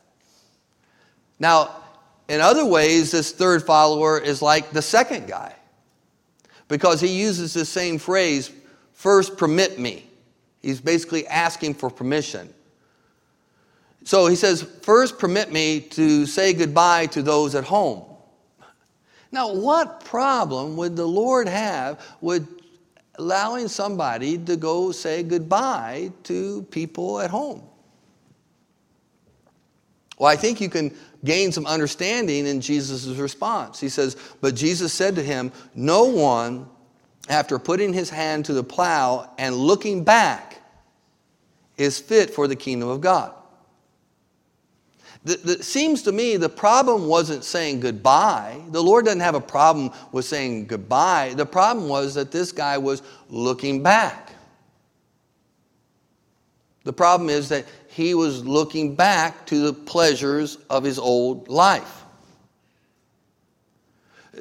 Now, 1.39 1.83
in 2.27 2.41
other 2.41 2.65
ways, 2.65 3.11
this 3.11 3.31
third 3.31 3.63
follower 3.63 4.19
is 4.19 4.41
like 4.41 4.71
the 4.71 4.81
second 4.81 5.27
guy 5.27 5.55
because 6.67 6.99
he 6.99 7.07
uses 7.07 7.53
the 7.53 7.65
same 7.65 7.97
phrase, 7.97 8.51
first 8.93 9.37
permit 9.37 9.79
me. 9.79 10.09
He's 10.61 10.81
basically 10.81 11.27
asking 11.27 11.75
for 11.75 11.89
permission. 11.89 12.53
So 14.05 14.27
he 14.27 14.35
says, 14.35 14.63
first 14.81 15.17
permit 15.17 15.51
me 15.51 15.81
to 15.81 16.25
say 16.25 16.53
goodbye 16.53 17.07
to 17.07 17.21
those 17.21 17.55
at 17.55 17.63
home. 17.63 18.03
Now, 19.33 19.51
what 19.51 20.05
problem 20.05 20.77
would 20.77 20.95
the 20.95 21.07
Lord 21.07 21.47
have 21.47 21.99
with 22.21 22.47
allowing 23.15 23.67
somebody 23.67 24.37
to 24.37 24.55
go 24.55 24.91
say 24.91 25.23
goodbye 25.23 26.11
to 26.25 26.61
people 26.69 27.19
at 27.19 27.31
home? 27.31 27.63
Well, 30.19 30.29
I 30.29 30.35
think 30.35 30.61
you 30.61 30.69
can 30.69 30.95
gain 31.25 31.51
some 31.51 31.65
understanding 31.65 32.45
in 32.45 32.61
Jesus' 32.61 33.07
response. 33.07 33.79
He 33.79 33.89
says, 33.89 34.17
But 34.39 34.53
Jesus 34.53 34.93
said 34.93 35.15
to 35.15 35.23
him, 35.23 35.51
No 35.73 36.03
one, 36.03 36.69
after 37.27 37.57
putting 37.57 37.91
his 37.91 38.11
hand 38.11 38.45
to 38.45 38.53
the 38.53 38.63
plow 38.63 39.31
and 39.39 39.55
looking 39.55 40.03
back, 40.03 40.61
is 41.75 41.99
fit 41.99 42.29
for 42.29 42.47
the 42.47 42.55
kingdom 42.55 42.87
of 42.87 43.01
God. 43.01 43.33
It 45.25 45.63
seems 45.63 46.01
to 46.03 46.11
me 46.11 46.35
the 46.35 46.49
problem 46.49 47.07
wasn't 47.07 47.45
saying 47.45 47.79
goodbye. 47.79 48.59
The 48.71 48.83
Lord 48.83 49.05
doesn't 49.05 49.21
have 49.21 49.35
a 49.35 49.41
problem 49.41 49.91
with 50.11 50.25
saying 50.25 50.67
goodbye. 50.67 51.33
The 51.35 51.45
problem 51.45 51.87
was 51.87 52.13
that 52.15 52.31
this 52.31 52.51
guy 52.51 52.77
was 52.77 53.01
looking 53.29 53.81
back. 53.81 54.33
The 56.83 56.91
problem 56.91 57.29
is 57.29 57.47
that 57.49 57.65
he 57.87 58.13
was 58.13 58.45
looking 58.45 58.95
back 58.95 59.45
to 59.45 59.61
the 59.61 59.73
pleasures 59.73 60.57
of 60.69 60.83
his 60.83 60.99
old 60.99 61.47
life. 61.47 62.03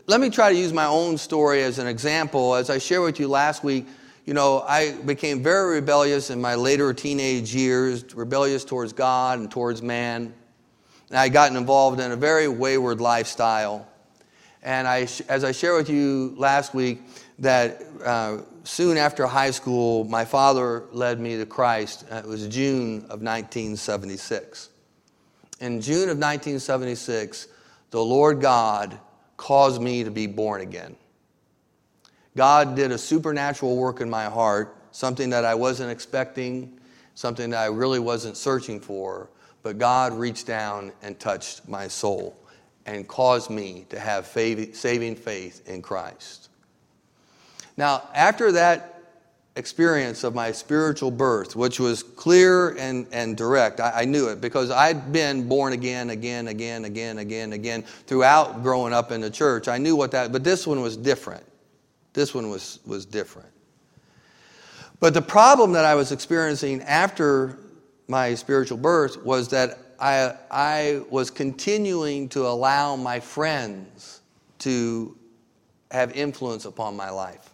Let 0.08 0.20
me 0.20 0.30
try 0.30 0.50
to 0.52 0.58
use 0.58 0.72
my 0.72 0.86
own 0.86 1.16
story 1.16 1.62
as 1.62 1.78
an 1.78 1.86
example. 1.86 2.56
As 2.56 2.70
I 2.70 2.78
shared 2.78 3.02
with 3.02 3.20
you 3.20 3.28
last 3.28 3.62
week, 3.62 3.86
you 4.24 4.34
know, 4.34 4.60
I 4.66 4.92
became 5.04 5.44
very 5.44 5.74
rebellious 5.74 6.30
in 6.30 6.40
my 6.40 6.56
later 6.56 6.92
teenage 6.92 7.54
years, 7.54 8.14
rebellious 8.14 8.64
towards 8.64 8.92
God 8.92 9.38
and 9.38 9.48
towards 9.48 9.80
man. 9.80 10.34
And 11.12 11.18
I 11.18 11.28
gotten 11.28 11.58
involved 11.58 12.00
in 12.00 12.10
a 12.10 12.16
very 12.16 12.48
wayward 12.48 12.98
lifestyle. 12.98 13.86
And 14.62 14.88
I, 14.88 15.06
as 15.28 15.44
I 15.44 15.52
shared 15.52 15.76
with 15.76 15.90
you 15.90 16.32
last 16.38 16.72
week, 16.74 17.02
that 17.38 17.82
uh, 18.02 18.38
soon 18.64 18.96
after 18.96 19.26
high 19.26 19.50
school, 19.50 20.04
my 20.04 20.24
father 20.24 20.84
led 20.90 21.20
me 21.20 21.36
to 21.36 21.44
Christ. 21.44 22.06
Uh, 22.10 22.16
it 22.16 22.26
was 22.26 22.48
June 22.48 23.00
of 23.10 23.20
1976. 23.20 24.70
In 25.60 25.82
June 25.82 26.08
of 26.08 26.16
1976, 26.16 27.48
the 27.90 28.02
Lord 28.02 28.40
God 28.40 28.98
caused 29.36 29.82
me 29.82 30.04
to 30.04 30.10
be 30.10 30.26
born 30.26 30.62
again. 30.62 30.96
God 32.38 32.74
did 32.74 32.90
a 32.90 32.96
supernatural 32.96 33.76
work 33.76 34.00
in 34.00 34.08
my 34.08 34.24
heart, 34.24 34.78
something 34.92 35.28
that 35.28 35.44
I 35.44 35.54
wasn't 35.54 35.90
expecting, 35.90 36.80
something 37.16 37.50
that 37.50 37.60
I 37.60 37.66
really 37.66 37.98
wasn't 37.98 38.38
searching 38.38 38.80
for. 38.80 39.28
But 39.62 39.78
God 39.78 40.12
reached 40.12 40.46
down 40.46 40.92
and 41.02 41.18
touched 41.18 41.68
my 41.68 41.88
soul 41.88 42.36
and 42.86 43.06
caused 43.06 43.50
me 43.50 43.86
to 43.90 43.98
have 43.98 44.26
saving 44.26 45.16
faith 45.16 45.68
in 45.68 45.82
Christ. 45.82 46.48
Now, 47.76 48.08
after 48.14 48.52
that 48.52 48.92
experience 49.54 50.24
of 50.24 50.34
my 50.34 50.50
spiritual 50.50 51.10
birth, 51.10 51.54
which 51.54 51.78
was 51.78 52.02
clear 52.02 52.70
and, 52.76 53.06
and 53.12 53.36
direct, 53.36 53.80
I, 53.80 54.02
I 54.02 54.04
knew 54.04 54.28
it 54.28 54.40
because 54.40 54.70
I'd 54.70 55.12
been 55.12 55.48
born 55.48 55.72
again, 55.74 56.10
again, 56.10 56.48
again, 56.48 56.84
again, 56.84 57.18
again, 57.18 57.52
again 57.52 57.82
throughout 58.06 58.62
growing 58.62 58.92
up 58.92 59.12
in 59.12 59.20
the 59.20 59.30
church. 59.30 59.68
I 59.68 59.78
knew 59.78 59.94
what 59.94 60.10
that, 60.12 60.32
but 60.32 60.42
this 60.42 60.66
one 60.66 60.80
was 60.80 60.96
different. 60.96 61.44
This 62.14 62.34
one 62.34 62.50
was, 62.50 62.80
was 62.86 63.06
different. 63.06 63.48
But 65.00 65.14
the 65.14 65.22
problem 65.22 65.72
that 65.72 65.84
I 65.84 65.94
was 65.94 66.12
experiencing 66.12 66.82
after 66.82 67.58
my 68.12 68.34
spiritual 68.34 68.76
birth 68.76 69.24
was 69.24 69.48
that 69.48 69.78
I, 69.98 70.36
I 70.50 71.00
was 71.08 71.30
continuing 71.30 72.28
to 72.28 72.46
allow 72.46 72.94
my 72.94 73.20
friends 73.20 74.20
to 74.58 75.16
have 75.90 76.14
influence 76.14 76.66
upon 76.66 76.94
my 76.94 77.08
life. 77.08 77.48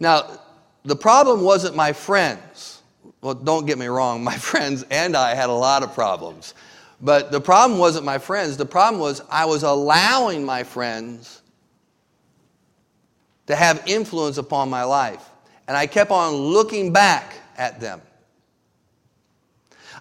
Now, 0.00 0.40
the 0.84 0.96
problem 0.96 1.42
wasn't 1.42 1.76
my 1.76 1.92
friends. 1.92 2.80
Well, 3.20 3.34
don't 3.34 3.66
get 3.66 3.76
me 3.76 3.86
wrong, 3.86 4.24
my 4.32 4.36
friends 4.36 4.84
and 4.90 5.14
I 5.14 5.34
had 5.34 5.50
a 5.50 5.58
lot 5.68 5.82
of 5.82 5.92
problems. 5.94 6.54
But 7.02 7.30
the 7.30 7.40
problem 7.40 7.78
wasn't 7.78 8.06
my 8.06 8.16
friends. 8.16 8.56
The 8.56 8.64
problem 8.64 8.98
was 8.98 9.20
I 9.30 9.44
was 9.44 9.62
allowing 9.62 10.42
my 10.42 10.62
friends 10.62 11.42
to 13.46 13.54
have 13.54 13.82
influence 13.86 14.38
upon 14.38 14.70
my 14.70 14.84
life. 14.84 15.28
And 15.68 15.76
I 15.76 15.86
kept 15.86 16.10
on 16.10 16.32
looking 16.32 16.94
back 16.94 17.34
at 17.58 17.78
them. 17.78 18.00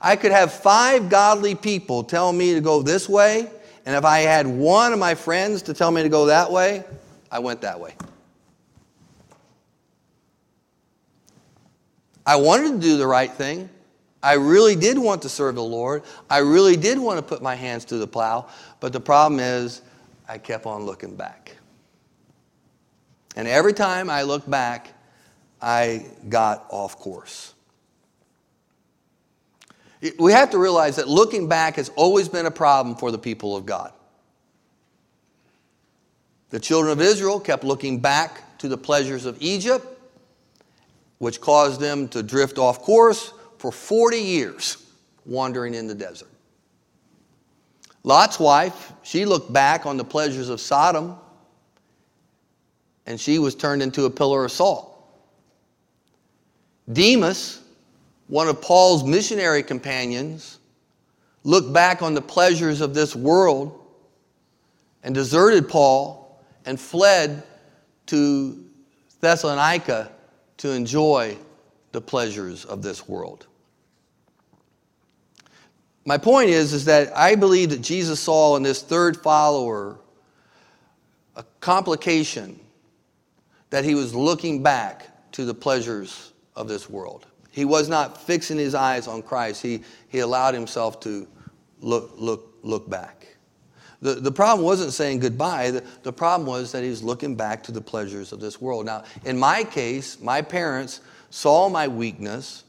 I 0.06 0.16
could 0.16 0.32
have 0.32 0.54
five 0.54 1.10
godly 1.10 1.56
people 1.56 2.04
tell 2.04 2.32
me 2.32 2.54
to 2.54 2.62
go 2.62 2.84
this 2.84 3.10
way, 3.10 3.50
and 3.88 3.96
if 3.96 4.06
I 4.06 4.20
had 4.20 4.46
one 4.46 4.94
of 4.94 5.00
my 5.00 5.16
friends 5.16 5.64
to 5.64 5.74
tell 5.74 5.90
me 5.90 6.04
to 6.04 6.10
go 6.10 6.28
that 6.28 6.52
way, 6.52 6.84
I 7.32 7.40
went 7.40 7.62
that 7.62 7.80
way. 7.80 7.96
I 12.24 12.36
wanted 12.36 12.74
to 12.74 12.80
do 12.80 12.98
the 12.98 13.08
right 13.08 13.32
thing. 13.32 13.68
I 14.22 14.34
really 14.34 14.76
did 14.76 15.00
want 15.00 15.24
to 15.24 15.30
serve 15.30 15.56
the 15.56 15.64
Lord. 15.64 16.04
I 16.30 16.38
really 16.38 16.78
did 16.78 17.00
want 17.00 17.18
to 17.18 17.24
put 17.24 17.42
my 17.42 17.56
hands 17.56 17.84
to 17.86 17.98
the 17.98 18.06
plow, 18.06 18.48
but 18.80 18.94
the 18.94 19.00
problem 19.00 19.40
is 19.40 19.82
I 20.30 20.38
kept 20.38 20.68
on 20.68 20.84
looking 20.84 21.16
back. 21.16 21.56
And 23.36 23.48
every 23.48 23.74
time 23.74 24.12
I 24.12 24.22
looked 24.22 24.48
back, 24.48 24.94
I 25.60 26.06
got 26.30 26.68
off 26.70 26.96
course. 27.00 27.55
We 30.20 30.32
have 30.32 30.50
to 30.52 30.58
realize 30.58 30.98
that 30.98 31.08
looking 31.08 31.48
back 31.48 31.76
has 31.76 31.90
always 31.96 32.30
been 32.30 32.46
a 32.46 32.52
problem 32.52 32.96
for 32.96 33.12
the 33.12 33.18
people 33.18 33.56
of 33.56 33.66
God. 33.66 33.92
The 36.50 36.60
children 36.60 36.92
of 36.92 37.02
Israel 37.02 37.40
kept 37.40 37.64
looking 37.64 38.00
back 38.00 38.58
to 38.60 38.68
the 38.68 38.78
pleasures 38.78 39.26
of 39.26 39.38
Egypt, 39.42 39.86
which 41.18 41.42
caused 41.42 41.80
them 41.80 42.08
to 42.10 42.22
drift 42.22 42.58
off 42.58 42.80
course 42.80 43.34
for 43.58 43.72
40 43.72 44.18
years, 44.18 44.78
wandering 45.26 45.74
in 45.74 45.88
the 45.88 45.96
desert. 45.96 46.30
Lot's 48.04 48.40
wife, 48.40 48.94
she 49.02 49.26
looked 49.26 49.52
back 49.52 49.86
on 49.88 49.98
the 49.98 50.04
pleasures 50.04 50.50
of 50.50 50.62
Sodom, 50.62 51.18
and 53.08 53.20
she 53.20 53.40
was 53.40 53.56
turned 53.56 53.82
into 53.82 54.06
a 54.06 54.10
pillar 54.10 54.46
of 54.46 54.52
salt. 54.52 54.92
Demas, 56.92 57.62
one 58.28 58.48
of 58.48 58.62
Paul's 58.62 59.04
missionary 59.04 59.64
companions, 59.64 60.60
looked 61.44 61.72
back 61.72 62.02
on 62.02 62.14
the 62.14 62.22
pleasures 62.22 62.82
of 62.82 62.94
this 62.94 63.16
world 63.16 63.80
and 65.04 65.14
deserted 65.14 65.70
Paul 65.70 66.44
and 66.66 66.80
fled 66.80 67.44
to 68.08 68.66
Thessalonica 69.22 70.12
to 70.58 70.72
enjoy 70.72 71.38
the 71.92 72.02
pleasures 72.02 72.66
of 72.66 72.82
this 72.82 73.08
world. 73.08 73.46
My 76.06 76.18
point 76.18 76.50
is, 76.50 76.74
is 76.74 76.86
that 76.86 77.16
I 77.16 77.36
believe 77.36 77.70
that 77.72 77.82
Jesus 77.82 78.20
saw 78.20 78.56
in 78.56 78.64
this 78.64 78.82
third 78.82 79.18
follower 79.18 80.00
a 81.36 81.44
complication 81.60 82.60
that 83.70 83.84
he 83.84 83.96
was 83.96 84.14
looking 84.14 84.62
back 84.64 85.32
to 85.34 85.46
the 85.46 85.54
pleasures 85.54 86.32
of 86.56 86.68
this 86.68 86.90
world. 86.90 87.26
He 87.56 87.64
was 87.64 87.88
not 87.88 88.22
fixing 88.22 88.58
his 88.58 88.76
eyes 88.76 89.08
on 89.08 89.22
Christ. 89.22 89.62
He, 89.62 89.80
he 90.10 90.20
allowed 90.20 90.54
himself 90.54 91.00
to 91.00 91.26
look, 91.80 92.12
look, 92.18 92.54
look 92.64 92.90
back. 92.90 93.28
The, 94.02 94.16
the 94.16 94.32
problem 94.32 94.66
wasn't 94.66 94.92
saying 94.92 95.20
goodbye. 95.20 95.72
The, 95.72 95.84
the 96.04 96.12
problem 96.12 96.46
was 96.46 96.74
that 96.74 96.84
he 96.84 96.90
was 96.90 97.02
looking 97.02 97.38
back 97.38 97.64
to 97.64 97.72
the 97.72 97.80
pleasures 97.80 98.34
of 98.34 98.42
this 98.42 98.60
world. 98.60 98.86
Now, 98.86 99.06
in 99.24 99.40
my 99.40 99.64
case, 99.64 100.20
my 100.20 100.42
parents 100.42 101.00
saw 101.30 101.70
my 101.70 101.88
weakness 101.88 102.66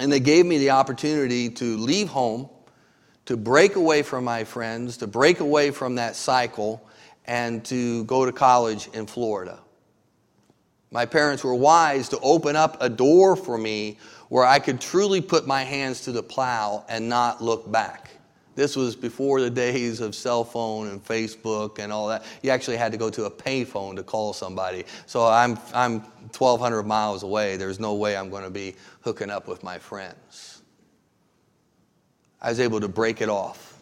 and 0.00 0.10
they 0.10 0.18
gave 0.18 0.46
me 0.46 0.58
the 0.58 0.70
opportunity 0.70 1.48
to 1.50 1.76
leave 1.76 2.08
home, 2.08 2.48
to 3.26 3.36
break 3.36 3.76
away 3.76 4.02
from 4.02 4.24
my 4.24 4.42
friends, 4.42 4.96
to 4.96 5.06
break 5.06 5.38
away 5.38 5.70
from 5.70 5.94
that 5.94 6.16
cycle, 6.16 6.84
and 7.24 7.64
to 7.66 8.02
go 8.06 8.26
to 8.26 8.32
college 8.32 8.88
in 8.94 9.06
Florida. 9.06 9.60
My 10.92 11.06
parents 11.06 11.42
were 11.42 11.54
wise 11.54 12.10
to 12.10 12.20
open 12.20 12.54
up 12.54 12.76
a 12.80 12.88
door 12.88 13.34
for 13.34 13.56
me 13.56 13.98
where 14.28 14.44
I 14.44 14.58
could 14.58 14.80
truly 14.80 15.22
put 15.22 15.46
my 15.46 15.64
hands 15.64 16.02
to 16.02 16.12
the 16.12 16.22
plow 16.22 16.84
and 16.88 17.08
not 17.08 17.42
look 17.42 17.70
back. 17.72 18.10
This 18.54 18.76
was 18.76 18.94
before 18.94 19.40
the 19.40 19.48
days 19.48 20.00
of 20.00 20.14
cell 20.14 20.44
phone 20.44 20.88
and 20.88 21.02
Facebook 21.02 21.78
and 21.78 21.90
all 21.90 22.08
that. 22.08 22.24
You 22.42 22.50
actually 22.50 22.76
had 22.76 22.92
to 22.92 22.98
go 22.98 23.08
to 23.08 23.24
a 23.24 23.30
payphone 23.30 23.96
to 23.96 24.02
call 24.02 24.34
somebody. 24.34 24.84
So 25.06 25.26
I'm, 25.26 25.58
I'm 25.72 26.00
1,200 26.00 26.82
miles 26.82 27.22
away. 27.22 27.56
There's 27.56 27.80
no 27.80 27.94
way 27.94 28.14
I'm 28.14 28.28
going 28.28 28.44
to 28.44 28.50
be 28.50 28.74
hooking 29.00 29.30
up 29.30 29.48
with 29.48 29.62
my 29.62 29.78
friends. 29.78 30.60
I 32.42 32.50
was 32.50 32.60
able 32.60 32.80
to 32.80 32.88
break 32.88 33.22
it 33.22 33.30
off. 33.30 33.80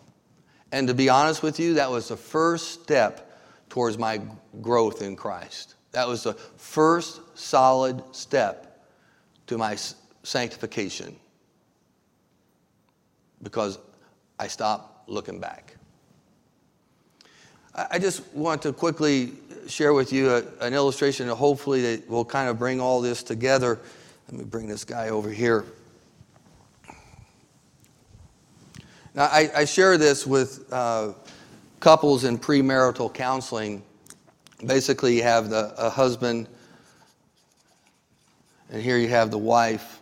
And 0.70 0.86
to 0.86 0.94
be 0.94 1.08
honest 1.08 1.42
with 1.42 1.58
you, 1.58 1.74
that 1.74 1.90
was 1.90 2.06
the 2.06 2.16
first 2.16 2.82
step 2.82 3.40
towards 3.68 3.98
my 3.98 4.20
growth 4.60 5.02
in 5.02 5.16
Christ. 5.16 5.74
That 5.92 6.06
was 6.06 6.22
the 6.22 6.34
first 6.34 7.20
solid 7.36 8.02
step 8.12 8.86
to 9.48 9.58
my 9.58 9.76
sanctification 10.22 11.16
because 13.42 13.78
I 14.38 14.46
stopped 14.46 15.08
looking 15.08 15.40
back. 15.40 15.74
I 17.74 17.98
just 17.98 18.26
want 18.34 18.62
to 18.62 18.72
quickly 18.72 19.32
share 19.68 19.92
with 19.92 20.12
you 20.12 20.30
a, 20.30 20.42
an 20.60 20.74
illustration 20.74 21.28
that 21.28 21.36
hopefully 21.36 21.82
that 21.82 22.08
will 22.08 22.24
kind 22.24 22.48
of 22.48 22.58
bring 22.58 22.80
all 22.80 23.00
this 23.00 23.22
together. 23.22 23.78
Let 24.28 24.38
me 24.38 24.44
bring 24.44 24.66
this 24.66 24.84
guy 24.84 25.08
over 25.08 25.30
here. 25.30 25.64
Now, 29.14 29.24
I, 29.24 29.50
I 29.54 29.64
share 29.64 29.98
this 29.98 30.26
with 30.26 30.72
uh, 30.72 31.12
couples 31.80 32.24
in 32.24 32.38
premarital 32.38 33.12
counseling. 33.12 33.82
Basically, 34.64 35.16
you 35.16 35.22
have 35.22 35.50
the, 35.50 35.74
a 35.78 35.88
husband, 35.88 36.46
and 38.70 38.82
here 38.82 38.98
you 38.98 39.08
have 39.08 39.30
the 39.30 39.38
wife. 39.38 40.00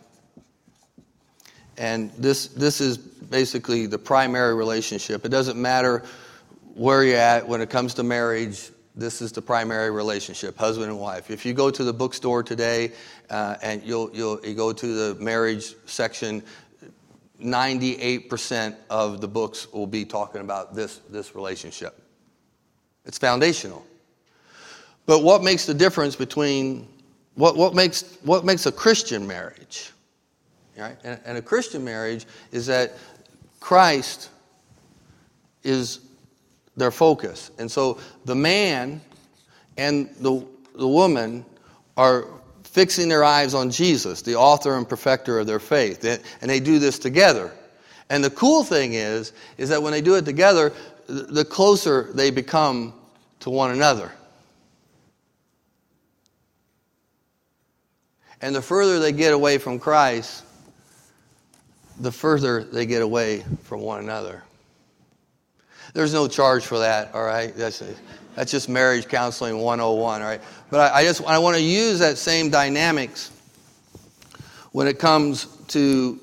And 1.77 2.11
this, 2.11 2.47
this 2.47 2.81
is 2.81 2.97
basically 2.97 3.85
the 3.85 3.97
primary 3.97 4.53
relationship. 4.53 5.25
It 5.25 5.29
doesn't 5.29 5.59
matter 5.59 6.03
where 6.75 7.03
you're 7.03 7.17
at 7.17 7.47
when 7.47 7.61
it 7.61 7.69
comes 7.69 7.93
to 7.95 8.03
marriage, 8.03 8.69
this 8.95 9.21
is 9.21 9.31
the 9.31 9.41
primary 9.41 9.91
relationship, 9.91 10.57
husband 10.57 10.89
and 10.89 10.99
wife. 10.99 11.31
If 11.31 11.45
you 11.45 11.53
go 11.53 11.71
to 11.71 11.83
the 11.83 11.93
bookstore 11.93 12.43
today 12.43 12.91
uh, 13.29 13.55
and 13.61 13.81
you'll, 13.83 14.09
you'll, 14.13 14.45
you 14.45 14.53
go 14.55 14.73
to 14.73 14.87
the 14.87 15.21
marriage 15.21 15.73
section, 15.85 16.43
98% 17.41 18.75
of 18.89 19.21
the 19.21 19.27
books 19.27 19.71
will 19.71 19.87
be 19.87 20.03
talking 20.03 20.41
about 20.41 20.75
this, 20.75 20.97
this 21.09 21.33
relationship. 21.33 22.01
It's 23.05 23.17
foundational. 23.17 23.85
But 25.09 25.23
what 25.23 25.41
makes 25.41 25.65
the 25.65 25.73
difference 25.73 26.15
between 26.15 26.87
what, 27.33 27.57
what, 27.57 27.73
makes, 27.73 28.19
what 28.21 28.45
makes 28.45 28.67
a 28.67 28.71
Christian 28.71 29.25
marriage? 29.25 29.91
Right? 30.77 30.97
And, 31.03 31.19
and 31.25 31.35
a 31.35 31.41
Christian 31.41 31.83
marriage 31.83 32.27
is 32.51 32.67
that 32.67 32.93
Christ 33.59 34.29
is 35.63 36.01
their 36.77 36.91
focus. 36.91 37.49
And 37.57 37.71
so 37.71 37.97
the 38.25 38.35
man 38.35 39.01
and 39.79 40.11
the, 40.19 40.45
the 40.75 40.87
woman 40.87 41.43
are 41.97 42.27
fixing 42.61 43.09
their 43.09 43.23
eyes 43.23 43.55
on 43.55 43.71
Jesus, 43.71 44.21
the 44.21 44.35
author 44.35 44.77
and 44.77 44.87
perfecter 44.87 45.39
of 45.39 45.47
their 45.47 45.59
faith. 45.59 46.03
And 46.05 46.51
they 46.51 46.59
do 46.59 46.77
this 46.77 46.99
together. 46.99 47.51
And 48.11 48.23
the 48.23 48.29
cool 48.29 48.63
thing 48.63 48.93
is, 48.93 49.33
is 49.57 49.69
that 49.69 49.81
when 49.81 49.91
they 49.91 50.01
do 50.01 50.13
it 50.17 50.25
together, 50.25 50.71
the 51.07 51.45
closer 51.45 52.11
they 52.13 52.29
become 52.29 52.93
to 53.39 53.49
one 53.49 53.71
another. 53.71 54.11
And 58.41 58.55
the 58.55 58.61
further 58.61 58.99
they 58.99 59.11
get 59.11 59.33
away 59.33 59.57
from 59.57 59.79
Christ, 59.79 60.43
the 61.99 62.11
further 62.11 62.63
they 62.63 62.85
get 62.85 63.01
away 63.01 63.43
from 63.63 63.81
one 63.81 63.99
another. 63.99 64.43
There's 65.93 66.13
no 66.13 66.27
charge 66.27 66.65
for 66.65 66.79
that, 66.79 67.13
all 67.13 67.23
right? 67.23 67.53
That's, 67.55 67.83
that's 68.35 68.51
just 68.51 68.69
marriage 68.69 69.07
counseling 69.07 69.57
101, 69.57 70.21
all 70.21 70.27
right? 70.27 70.41
But 70.69 70.91
I, 70.91 70.99
I 70.99 71.03
just 71.03 71.23
I 71.23 71.39
want 71.39 71.57
to 71.57 71.63
use 71.63 71.99
that 71.99 72.17
same 72.17 72.49
dynamics 72.49 73.31
when 74.71 74.87
it 74.87 74.99
comes 74.99 75.45
to 75.69 76.19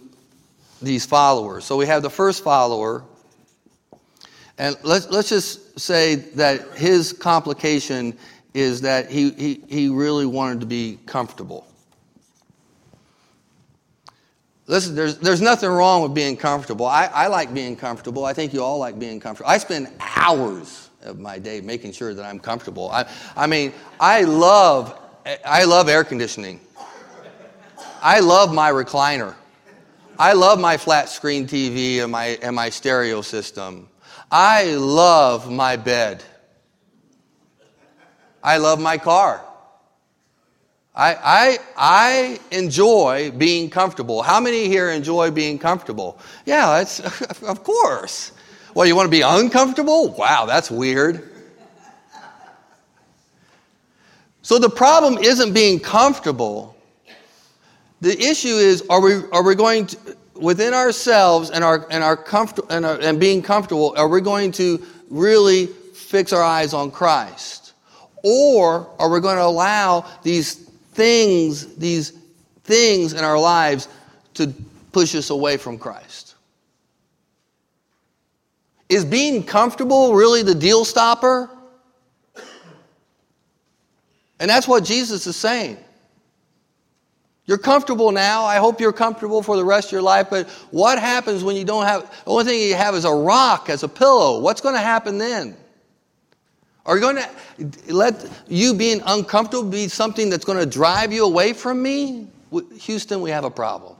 these 0.81 1.05
followers. 1.05 1.65
So 1.65 1.77
we 1.77 1.87
have 1.87 2.03
the 2.03 2.11
first 2.11 2.45
follower, 2.45 3.03
and 4.57 4.77
let's, 4.83 5.11
let's 5.11 5.29
just 5.29 5.79
say 5.79 6.15
that 6.15 6.77
his 6.77 7.13
complication 7.13 8.17
is 8.55 8.81
that 8.83 9.11
he, 9.11 9.31
he, 9.33 9.63
he 9.69 9.89
really 9.89 10.27
wanted 10.27 10.61
to 10.61 10.67
be 10.67 10.99
comfortable. 11.07 11.67
Listen, 14.69 14.97
there's, 14.97 15.19
there's 15.19 15.41
nothing 15.41 15.71
wrong 15.71 16.03
with 16.03 16.13
being 16.13 16.37
comfortable. 16.37 16.87
I, 16.87 17.07
I 17.07 17.27
like 17.29 17.55
being 17.55 17.77
comfortable. 17.77 18.25
I 18.25 18.33
think 18.33 18.53
you 18.53 18.63
all 18.63 18.79
like 18.79 18.99
being 18.99 19.21
comfortable. 19.21 19.49
I 19.51 19.59
spend 19.59 19.89
hours 20.01 20.91
of 21.03 21.21
my 21.21 21.39
day 21.39 21.61
making 21.61 21.93
sure 21.93 22.15
that 22.15 22.25
I'm 22.25 22.41
comfortable. 22.41 22.91
I, 22.91 23.09
I 23.37 23.47
mean, 23.47 23.73
I 24.01 24.23
love, 24.23 24.99
I 25.45 25.65
love 25.65 25.89
air 25.89 26.03
conditioning. 26.03 26.61
I 28.03 28.19
love 28.19 28.53
my 28.53 28.73
recliner. 28.73 29.35
I 30.19 30.33
love 30.33 30.59
my 30.59 30.77
flat 30.77 31.09
screen 31.09 31.47
TV 31.47 32.03
and 32.03 32.11
my, 32.11 32.39
and 32.43 32.57
my 32.57 32.71
stereo 32.71 33.23
system. 33.23 33.89
I 34.31 34.75
love 34.75 35.51
my 35.51 35.77
bed. 35.77 36.25
I 38.43 38.57
love 38.57 38.81
my 38.81 38.99
car. 38.99 39.46
I, 40.97 41.15
I, 41.23 41.59
I 41.77 42.41
enjoy 42.51 43.31
being 43.33 43.69
comfortable. 43.69 44.23
How 44.23 44.41
many 44.41 44.67
here 44.67 44.89
enjoy 44.89 45.31
being 45.31 45.59
comfortable? 45.59 46.19
Yeah, 46.47 46.81
it's, 46.81 47.01
of 47.43 47.63
course. 47.63 48.33
Well, 48.75 48.87
you 48.87 48.97
want 48.97 49.07
to 49.07 49.11
be 49.11 49.21
uncomfortable? 49.21 50.09
Wow, 50.13 50.47
that's 50.47 50.71
weird. 50.71 51.31
So 54.41 54.59
the 54.59 54.71
problem 54.71 55.19
isn't 55.23 55.53
being 55.53 55.81
comfortable. 55.81 56.77
The 58.01 58.19
issue 58.19 58.57
is 58.57 58.83
are 58.89 59.03
we, 59.03 59.21
are 59.33 59.43
we 59.43 59.55
going 59.55 59.89
to, 59.89 60.17
within 60.35 60.73
ourselves 60.73 61.51
and, 61.51 61.63
our, 61.63 61.87
and, 61.91 62.03
our 62.03 62.17
comfort, 62.17 62.67
and, 62.71 62.87
our, 62.87 62.99
and 63.01 63.21
being 63.21 63.43
comfortable, 63.43 63.93
are 63.99 64.09
we 64.09 64.23
going 64.23 64.53
to 64.53 64.83
really 65.11 65.67
fix 65.67 66.33
our 66.33 66.43
eyes 66.43 66.73
on 66.73 66.91
Christ? 66.91 67.75
Or 68.23 68.89
are 68.99 69.11
we 69.11 69.21
going 69.21 69.37
to 69.37 69.45
allow 69.45 70.07
these 70.23 70.66
things, 70.97 71.77
these 71.77 72.13
things 72.65 73.13
in 73.13 73.23
our 73.23 73.39
lives 73.39 73.89
to 74.35 74.53
push 74.93 75.15
us 75.15 75.31
away 75.31 75.59
from 75.59 75.79
Christ. 75.79 76.35
Is 78.89 79.05
being 79.05 79.45
comfortable 79.45 80.15
really 80.15 80.43
the 80.43 80.55
deal 80.55 80.85
stopper? 80.85 81.51
And 84.41 84.51
that's 84.51 84.67
what 84.67 84.85
Jesus 84.85 85.27
is 85.27 85.37
saying. 85.37 85.77
You're 87.47 87.59
comfortable 87.59 88.11
now. 88.11 88.45
I 88.45 88.57
hope 88.57 88.81
you're 88.81 88.93
comfortable 88.93 89.43
for 89.43 89.57
the 89.57 89.65
rest 89.65 89.89
of 89.89 89.93
your 89.93 90.03
life. 90.03 90.29
But 90.31 90.49
what 90.71 90.99
happens 90.99 91.45
when 91.45 91.57
you 91.57 91.65
don't 91.65 91.85
have, 91.85 92.11
the 92.11 92.31
only 92.31 92.45
thing 92.45 92.61
you 92.61 92.75
have 92.75 92.95
is 92.95 93.05
a 93.05 93.13
rock 93.13 93.71
as 93.71 93.83
a 93.83 93.89
pillow? 93.89 94.41
What's 94.41 94.61
going 94.61 94.75
to 94.75 94.81
happen 94.81 95.19
then? 95.19 95.57
Are 96.87 96.97
you 96.97 97.03
going 97.03 97.17
to 97.17 97.95
let 97.95 98.31
you 98.47 98.73
being 98.73 99.03
uncomfortable 99.05 99.69
be 99.69 99.89
something 99.89 100.31
that's 100.31 100.45
going 100.45 100.59
to 100.59 100.67
drive 100.67 101.13
you 101.13 101.25
away 101.25 101.53
from 101.53 101.83
me? 101.83 102.29
Houston, 102.81 103.21
we 103.21 103.31
have 103.31 103.45
a 103.45 103.51
problem. 103.51 103.97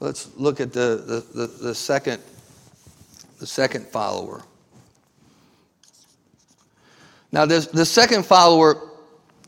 Let's 0.00 0.34
look 0.36 0.60
at 0.60 0.72
the, 0.72 1.24
the, 1.34 1.40
the, 1.40 1.46
the 1.46 1.74
second, 1.74 2.22
the 3.38 3.46
second 3.46 3.86
follower. 3.86 4.42
Now, 7.32 7.44
this, 7.44 7.66
the 7.66 7.84
second 7.84 8.24
follower, 8.24 8.80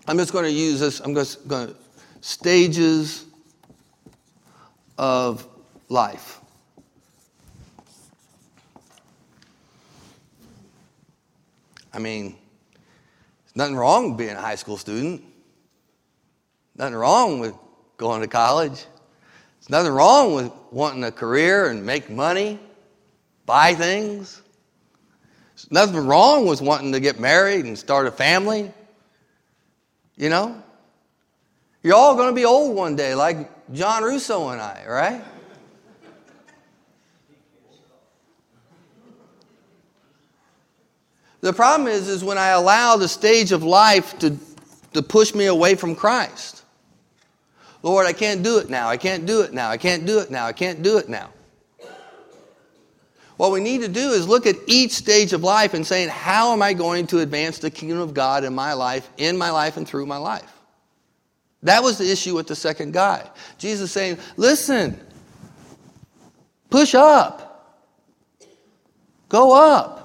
I'm 0.06 0.18
just 0.18 0.32
going 0.32 0.44
to 0.44 0.50
use 0.50 0.80
this, 0.80 1.00
I'm 1.00 1.14
just 1.14 1.48
going 1.48 1.68
to, 1.68 1.76
stages 2.20 3.24
of 4.98 5.46
life. 5.88 6.40
I 11.98 12.00
mean, 12.00 12.36
there's 13.42 13.56
nothing 13.56 13.74
wrong 13.74 14.10
with 14.10 14.18
being 14.18 14.36
a 14.36 14.40
high 14.40 14.54
school 14.54 14.76
student. 14.76 15.20
Nothing 16.76 16.94
wrong 16.94 17.40
with 17.40 17.54
going 17.96 18.20
to 18.20 18.28
college. 18.28 18.84
There's 19.58 19.68
nothing 19.68 19.90
wrong 19.90 20.32
with 20.32 20.52
wanting 20.70 21.02
a 21.02 21.10
career 21.10 21.70
and 21.70 21.84
make 21.84 22.08
money, 22.08 22.60
buy 23.46 23.74
things. 23.74 24.40
There's 25.56 25.72
nothing 25.72 26.06
wrong 26.06 26.46
with 26.46 26.60
wanting 26.60 26.92
to 26.92 27.00
get 27.00 27.18
married 27.18 27.64
and 27.64 27.76
start 27.76 28.06
a 28.06 28.12
family. 28.12 28.72
You 30.16 30.28
know? 30.28 30.62
You're 31.82 31.96
all 31.96 32.14
going 32.14 32.28
to 32.28 32.34
be 32.34 32.44
old 32.44 32.76
one 32.76 32.94
day, 32.94 33.16
like 33.16 33.72
John 33.72 34.04
Russo 34.04 34.50
and 34.50 34.60
I, 34.60 34.84
right? 34.86 35.24
The 41.40 41.52
problem 41.52 41.88
is, 41.88 42.08
is 42.08 42.24
when 42.24 42.38
I 42.38 42.48
allow 42.48 42.96
the 42.96 43.08
stage 43.08 43.52
of 43.52 43.62
life 43.62 44.18
to, 44.18 44.36
to 44.92 45.02
push 45.02 45.34
me 45.34 45.46
away 45.46 45.74
from 45.74 45.94
Christ. 45.94 46.64
Lord, 47.82 48.06
I 48.06 48.12
can't 48.12 48.42
do 48.42 48.58
it 48.58 48.68
now. 48.68 48.88
I 48.88 48.96
can't 48.96 49.24
do 49.24 49.42
it 49.42 49.52
now. 49.52 49.70
I 49.70 49.76
can't 49.76 50.04
do 50.04 50.18
it 50.18 50.30
now. 50.30 50.46
I 50.46 50.52
can't 50.52 50.82
do 50.82 50.98
it 50.98 51.08
now. 51.08 51.30
What 53.36 53.52
we 53.52 53.60
need 53.60 53.82
to 53.82 53.88
do 53.88 54.10
is 54.10 54.26
look 54.26 54.46
at 54.46 54.56
each 54.66 54.90
stage 54.90 55.32
of 55.32 55.44
life 55.44 55.72
and 55.74 55.86
saying, 55.86 56.08
how 56.08 56.52
am 56.52 56.60
I 56.60 56.72
going 56.72 57.06
to 57.08 57.20
advance 57.20 57.60
the 57.60 57.70
kingdom 57.70 58.00
of 58.00 58.12
God 58.12 58.42
in 58.42 58.52
my 58.52 58.72
life, 58.72 59.08
in 59.16 59.38
my 59.38 59.50
life, 59.50 59.76
and 59.76 59.86
through 59.86 60.06
my 60.06 60.16
life? 60.16 60.52
That 61.62 61.82
was 61.84 61.98
the 61.98 62.10
issue 62.10 62.34
with 62.34 62.48
the 62.48 62.56
second 62.56 62.92
guy. 62.92 63.28
Jesus 63.56 63.92
saying, 63.92 64.18
listen, 64.36 64.98
push 66.68 66.96
up, 66.96 67.78
go 69.28 69.54
up, 69.54 69.97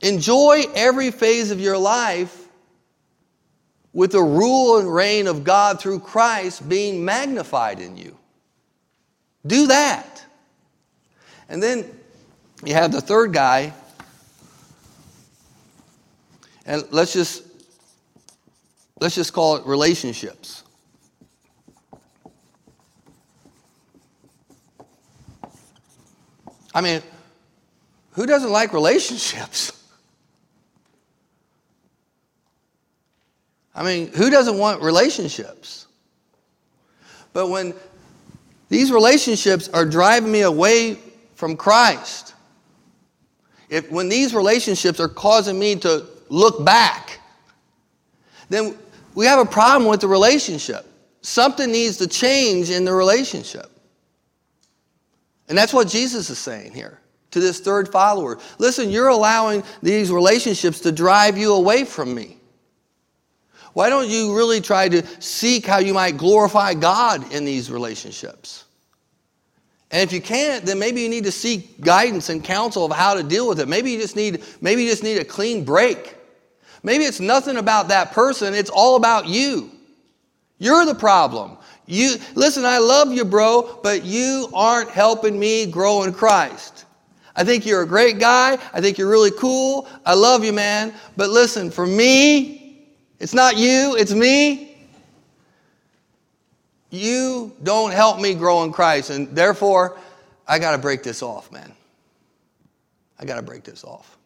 enjoy 0.00 0.64
every 0.74 1.10
phase 1.10 1.50
of 1.50 1.60
your 1.60 1.78
life 1.78 2.46
with 3.92 4.12
the 4.12 4.22
rule 4.22 4.78
and 4.78 4.92
reign 4.92 5.26
of 5.26 5.44
God 5.44 5.80
through 5.80 6.00
Christ 6.00 6.68
being 6.68 7.04
magnified 7.04 7.80
in 7.80 7.96
you. 7.96 8.16
Do 9.46 9.66
that. 9.68 10.24
And 11.48 11.62
then 11.62 11.84
you 12.64 12.74
have 12.74 12.92
the 12.92 13.00
third 13.00 13.32
guy, 13.32 13.72
and 16.66 16.84
let's 16.90 17.12
just 17.12 17.42
let's 19.00 19.14
just 19.14 19.32
call 19.32 19.56
it 19.56 19.64
relationships. 19.64 20.64
I 26.74 26.80
mean, 26.82 27.02
who 28.12 28.26
doesn't 28.26 28.50
like 28.50 28.72
relationships? 28.72 29.72
I 33.78 33.84
mean, 33.84 34.08
who 34.12 34.28
doesn't 34.28 34.58
want 34.58 34.82
relationships? 34.82 35.86
But 37.32 37.46
when 37.46 37.74
these 38.68 38.90
relationships 38.90 39.68
are 39.68 39.86
driving 39.86 40.32
me 40.32 40.40
away 40.40 40.98
from 41.36 41.56
Christ, 41.56 42.34
if 43.68 43.88
when 43.88 44.08
these 44.08 44.34
relationships 44.34 44.98
are 44.98 45.08
causing 45.08 45.56
me 45.56 45.76
to 45.76 46.06
look 46.28 46.64
back, 46.64 47.20
then 48.48 48.76
we 49.14 49.26
have 49.26 49.38
a 49.38 49.48
problem 49.48 49.88
with 49.88 50.00
the 50.00 50.08
relationship. 50.08 50.84
Something 51.20 51.70
needs 51.70 51.98
to 51.98 52.08
change 52.08 52.70
in 52.70 52.84
the 52.84 52.92
relationship. 52.92 53.70
And 55.48 55.56
that's 55.56 55.72
what 55.72 55.86
Jesus 55.86 56.30
is 56.30 56.38
saying 56.38 56.72
here 56.72 56.98
to 57.30 57.38
this 57.38 57.60
third 57.60 57.92
follower. 57.92 58.40
Listen, 58.58 58.90
you're 58.90 59.08
allowing 59.08 59.62
these 59.84 60.10
relationships 60.10 60.80
to 60.80 60.90
drive 60.90 61.38
you 61.38 61.54
away 61.54 61.84
from 61.84 62.12
me. 62.12 62.37
Why 63.72 63.88
don't 63.88 64.08
you 64.08 64.36
really 64.36 64.60
try 64.60 64.88
to 64.88 65.06
seek 65.20 65.66
how 65.66 65.78
you 65.78 65.94
might 65.94 66.16
glorify 66.16 66.74
God 66.74 67.32
in 67.32 67.44
these 67.44 67.70
relationships? 67.70 68.64
And 69.90 70.02
if 70.02 70.12
you 70.12 70.20
can't, 70.20 70.64
then 70.64 70.78
maybe 70.78 71.00
you 71.00 71.08
need 71.08 71.24
to 71.24 71.32
seek 71.32 71.80
guidance 71.80 72.28
and 72.28 72.44
counsel 72.44 72.84
of 72.84 72.92
how 72.92 73.14
to 73.14 73.22
deal 73.22 73.48
with 73.48 73.60
it. 73.60 73.68
Maybe 73.68 73.90
you 73.90 73.98
just 73.98 74.16
need, 74.16 74.42
maybe 74.60 74.84
you 74.84 74.90
just 74.90 75.02
need 75.02 75.18
a 75.18 75.24
clean 75.24 75.64
break. 75.64 76.16
Maybe 76.82 77.04
it's 77.04 77.20
nothing 77.20 77.56
about 77.56 77.88
that 77.88 78.12
person, 78.12 78.54
it's 78.54 78.70
all 78.70 78.96
about 78.96 79.26
you. 79.26 79.70
You're 80.58 80.84
the 80.84 80.94
problem. 80.94 81.56
You 81.86 82.16
listen, 82.34 82.66
I 82.66 82.78
love 82.78 83.12
you, 83.12 83.24
bro, 83.24 83.80
but 83.82 84.04
you 84.04 84.48
aren't 84.52 84.90
helping 84.90 85.38
me 85.38 85.64
grow 85.64 86.02
in 86.02 86.12
Christ. 86.12 86.84
I 87.34 87.44
think 87.44 87.64
you're 87.64 87.82
a 87.82 87.86
great 87.86 88.18
guy. 88.18 88.58
I 88.72 88.80
think 88.80 88.98
you're 88.98 89.08
really 89.08 89.30
cool. 89.30 89.88
I 90.04 90.14
love 90.14 90.44
you, 90.44 90.52
man. 90.52 90.92
But 91.16 91.30
listen, 91.30 91.70
for 91.70 91.86
me, 91.86 92.57
it's 93.18 93.34
not 93.34 93.56
you, 93.56 93.96
it's 93.98 94.12
me. 94.12 94.76
You 96.90 97.54
don't 97.62 97.92
help 97.92 98.20
me 98.20 98.34
grow 98.34 98.62
in 98.64 98.72
Christ, 98.72 99.10
and 99.10 99.28
therefore, 99.34 99.98
I 100.46 100.58
got 100.58 100.72
to 100.72 100.78
break 100.78 101.02
this 101.02 101.22
off, 101.22 101.52
man. 101.52 101.72
I 103.18 103.24
got 103.24 103.36
to 103.36 103.42
break 103.42 103.64
this 103.64 103.84
off. 103.84 104.16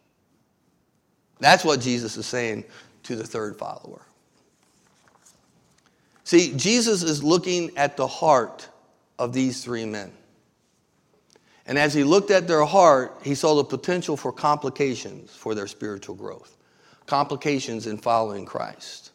That's 1.40 1.64
what 1.64 1.80
Jesus 1.80 2.16
is 2.16 2.26
saying 2.26 2.64
to 3.04 3.16
the 3.16 3.24
third 3.24 3.56
follower. 3.56 4.02
See, 6.24 6.54
Jesus 6.56 7.02
is 7.02 7.24
looking 7.24 7.76
at 7.76 7.96
the 7.96 8.06
heart 8.06 8.68
of 9.18 9.32
these 9.32 9.64
three 9.64 9.84
men. 9.84 10.12
And 11.66 11.78
as 11.78 11.94
he 11.94 12.04
looked 12.04 12.30
at 12.30 12.46
their 12.46 12.64
heart, 12.64 13.18
he 13.22 13.34
saw 13.34 13.54
the 13.54 13.64
potential 13.64 14.16
for 14.16 14.32
complications 14.32 15.30
for 15.30 15.54
their 15.54 15.66
spiritual 15.66 16.14
growth, 16.14 16.56
complications 17.06 17.86
in 17.86 17.98
following 17.98 18.44
Christ. 18.44 19.10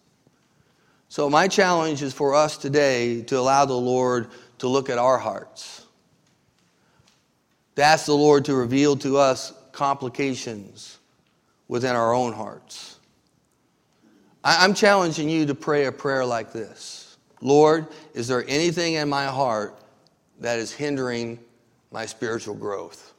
So, 1.09 1.29
my 1.29 1.47
challenge 1.47 2.01
is 2.01 2.13
for 2.13 2.35
us 2.35 2.57
today 2.57 3.21
to 3.23 3.39
allow 3.39 3.65
the 3.65 3.73
Lord 3.73 4.29
to 4.59 4.67
look 4.67 4.89
at 4.89 4.97
our 4.97 5.17
hearts, 5.17 5.85
to 7.75 7.83
ask 7.83 8.05
the 8.05 8.13
Lord 8.13 8.45
to 8.45 8.55
reveal 8.55 8.95
to 8.97 9.17
us 9.17 9.53
complications 9.71 10.97
within 11.67 11.95
our 11.95 12.13
own 12.13 12.33
hearts. 12.33 12.97
I'm 14.43 14.73
challenging 14.73 15.29
you 15.29 15.45
to 15.47 15.55
pray 15.55 15.85
a 15.85 15.91
prayer 15.91 16.25
like 16.25 16.53
this 16.53 17.17
Lord, 17.41 17.87
is 18.13 18.27
there 18.27 18.43
anything 18.47 18.93
in 18.93 19.09
my 19.09 19.25
heart 19.25 19.77
that 20.39 20.59
is 20.59 20.71
hindering 20.71 21.39
my 21.91 22.05
spiritual 22.05 22.55
growth? 22.55 23.13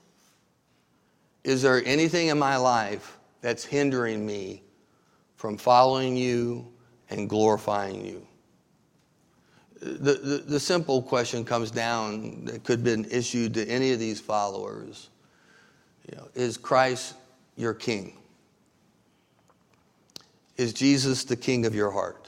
Is 1.45 1.63
there 1.63 1.83
anything 1.85 2.29
in 2.29 2.39
my 2.39 2.57
life 2.57 3.18
that's 3.41 3.65
hindering 3.65 4.25
me 4.25 4.63
from 5.37 5.57
following 5.57 6.17
you 6.17 6.67
and 7.11 7.29
glorifying 7.29 8.05
you? 8.05 8.27
The, 9.81 10.15
the, 10.15 10.37
the, 10.39 10.61
simple 10.61 11.01
question 11.01 11.45
comes 11.45 11.71
down 11.71 12.47
that 12.47 12.65
could 12.65 12.81
have 12.81 12.85
been 12.85 13.07
issued 13.13 13.55
to 13.55 13.69
any 13.69 13.93
of 13.93 14.01
these 14.01 14.21
followers 14.21 15.09
you 16.11 16.17
know, 16.17 16.29
Is 16.35 16.57
Christ 16.57 17.15
your 17.57 17.75
king? 17.75 18.17
Is 20.57 20.73
Jesus 20.73 21.25
the 21.25 21.37
king 21.37 21.65
of 21.65 21.75
your 21.75 21.93
heart? 21.93 22.27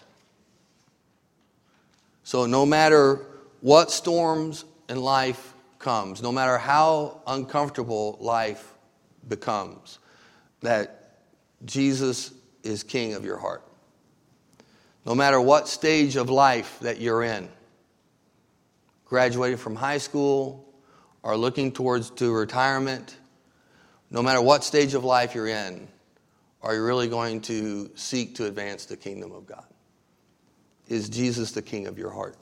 So, 2.23 2.47
no 2.47 2.65
matter 2.65 3.27
what 3.61 3.91
storms 3.91 4.65
in 4.89 5.01
life 5.01 5.53
comes, 5.81 6.23
no 6.23 6.31
matter 6.31 6.59
how 6.59 7.23
uncomfortable 7.27 8.17
life 8.21 8.75
becomes, 9.29 9.99
that 10.61 11.00
Jesus 11.65 12.33
is 12.63 12.83
king 12.83 13.15
of 13.15 13.25
your 13.25 13.37
heart 13.37 13.65
no 15.05 15.15
matter 15.15 15.41
what 15.41 15.69
stage 15.69 16.17
of 16.17 16.29
life 16.29 16.79
that 16.81 17.01
you're 17.01 17.23
in, 17.23 17.49
graduating 19.07 19.57
from 19.57 19.75
high 19.75 19.99
school 19.99 20.73
or 21.23 21.37
looking 21.37 21.73
towards 21.73 22.11
to 22.11 22.33
retirement, 22.33 23.17
no 24.11 24.23
matter 24.23 24.43
what 24.43 24.65
stage 24.65 24.95
of 24.95 25.05
life 25.05 25.35
you're 25.35 25.49
in, 25.49 25.89
are 26.63 26.75
you 26.75 26.85
really 26.85 27.09
going 27.09 27.41
to 27.41 27.91
seek 27.95 28.35
to 28.35 28.47
advance 28.47 28.85
the 28.85 28.97
kingdom 28.97 29.33
of 29.33 29.47
God? 29.47 29.65
Is 30.89 31.09
Jesus 31.09 31.53
the 31.53 31.63
king 31.63 31.87
of 31.87 31.99
your 31.99 32.11
heart? 32.11 32.37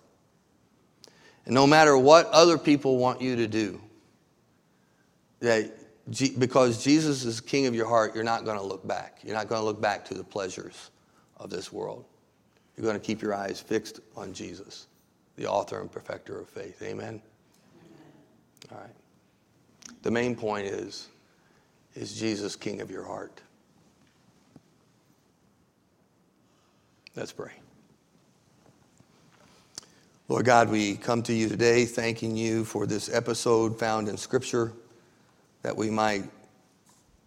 And 1.45 1.55
no 1.55 1.67
matter 1.67 1.97
what 1.97 2.27
other 2.27 2.59
people 2.59 2.99
want 2.99 3.21
you 3.21 3.37
to 3.37 3.47
do, 3.47 3.81
that 5.41 5.73
because 6.39 6.83
Jesus 6.83 7.25
is 7.25 7.41
king 7.41 7.67
of 7.67 7.75
your 7.75 7.87
heart, 7.87 8.15
you're 8.15 8.25
not 8.25 8.45
going 8.45 8.59
to 8.59 8.65
look 8.65 8.87
back. 8.87 9.19
You're 9.23 9.37
not 9.37 9.49
going 9.49 9.61
to 9.61 9.65
look 9.65 9.81
back 9.81 10.05
to 10.07 10.15
the 10.15 10.25
pleasures 10.25 10.91
of 11.37 11.51
this 11.51 11.73
world. 11.73 12.05
You're 12.77 12.85
going 12.85 12.99
to 12.99 13.05
keep 13.05 13.21
your 13.21 13.35
eyes 13.35 13.61
fixed 13.61 14.01
on 14.17 14.33
Jesus, 14.33 14.87
the 15.37 15.47
author 15.47 15.81
and 15.81 15.91
perfecter 15.91 16.39
of 16.39 16.49
faith. 16.49 16.81
Amen? 16.83 17.21
All 18.73 18.79
right. 18.79 18.91
The 20.03 20.11
main 20.11 20.35
point 20.35 20.67
is 20.67 21.09
is 21.95 22.19
Jesus 22.19 22.55
king 22.55 22.81
of 22.81 22.91
your 22.91 23.05
heart? 23.05 23.41
Let's 27.17 27.33
pray. 27.33 27.53
Lord 30.29 30.45
God, 30.45 30.71
we 30.71 30.95
come 30.97 31.23
to 31.25 31.33
you 31.33 31.49
today 31.49 31.85
thanking 31.85 32.37
you 32.37 32.65
for 32.65 32.87
this 32.87 33.13
episode 33.13 33.79
found 33.79 34.09
in 34.09 34.17
Scripture 34.17 34.73
that 35.69 35.77
we 35.77 35.91
might 35.91 36.25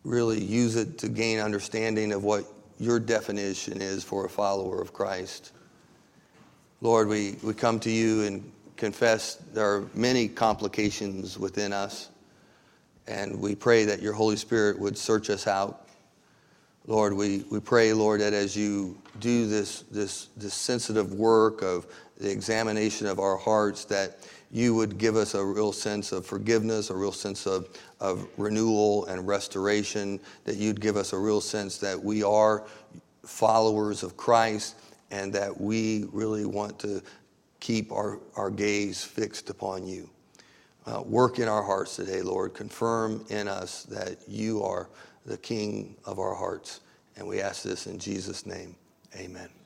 really 0.04 0.44
use 0.44 0.76
it 0.76 0.98
to 0.98 1.08
gain 1.08 1.38
understanding 1.38 2.12
of 2.12 2.24
what 2.24 2.44
your 2.80 3.00
definition 3.00 3.80
is 3.80 4.04
for 4.04 4.26
a 4.26 4.30
follower 4.30 4.82
of 4.82 4.92
Christ. 4.92 5.52
Lord, 6.82 7.08
we, 7.08 7.36
we 7.44 7.54
come 7.54 7.80
to 7.82 7.92
you 7.92 8.24
and 8.24 8.52
confess 8.78 9.36
there 9.54 9.76
are 9.76 9.88
many 9.94 10.28
complications 10.28 11.38
within 11.38 11.72
us, 11.72 12.10
and 13.06 13.40
we 13.40 13.54
pray 13.54 13.86
that 13.86 14.02
your 14.02 14.14
Holy 14.14 14.38
Spirit 14.38 14.80
would 14.80 14.98
search 14.98 15.30
us 15.30 15.46
out. 15.46 15.88
Lord, 16.88 17.14
we, 17.14 17.46
we 17.52 17.60
pray, 17.60 17.94
Lord, 17.94 18.22
that 18.22 18.34
as 18.34 18.58
you 18.58 19.00
do 19.20 19.46
this, 19.46 19.82
this, 19.92 20.30
this 20.36 20.56
sensitive 20.56 21.14
work 21.14 21.62
of 21.62 21.86
the 22.18 22.32
examination 22.32 23.06
of 23.06 23.20
our 23.20 23.38
hearts, 23.38 23.86
that 23.86 24.18
you 24.52 24.76
would 24.76 24.98
give 24.98 25.16
us 25.16 25.34
a 25.34 25.46
real 25.46 25.72
sense 25.72 26.12
of 26.12 26.26
forgiveness, 26.26 26.90
a 26.90 26.96
real 26.96 27.14
sense 27.14 27.46
of, 27.46 27.70
of 28.02 28.28
renewal 28.36 29.06
and 29.06 29.26
restoration, 29.26 30.20
that 30.44 30.58
you'd 30.58 30.82
give 30.82 30.98
us 30.98 31.14
a 31.14 31.18
real 31.18 31.40
sense 31.40 31.78
that 31.78 32.04
we 32.04 32.24
are 32.24 32.66
followers 33.24 34.04
of 34.04 34.18
Christ 34.18 34.76
and 35.12 35.32
that 35.34 35.62
we 35.62 36.06
really 36.12 36.46
want 36.46 36.80
to 36.80 37.02
keep 37.60 37.92
our, 37.92 38.20
our 38.36 38.50
gaze 38.50 39.04
fixed 39.04 39.50
upon 39.50 39.86
you. 39.86 40.10
Uh, 40.88 41.04
work 41.06 41.38
in 41.38 41.48
our 41.48 41.62
hearts 41.62 41.96
today, 41.96 42.22
Lord. 42.24 42.56
Confirm 42.56 43.24
in 43.30 43.48
us 43.48 43.84
that 43.84 44.18
you 44.28 44.64
are 44.64 44.90
the 45.28 45.38
King 45.38 45.96
of 46.04 46.18
our 46.18 46.34
hearts. 46.34 46.80
And 47.16 47.28
we 47.28 47.40
ask 47.40 47.62
this 47.62 47.86
in 47.86 48.00
Jesus' 48.00 48.48
name. 48.48 48.76
Amen. 49.16 49.61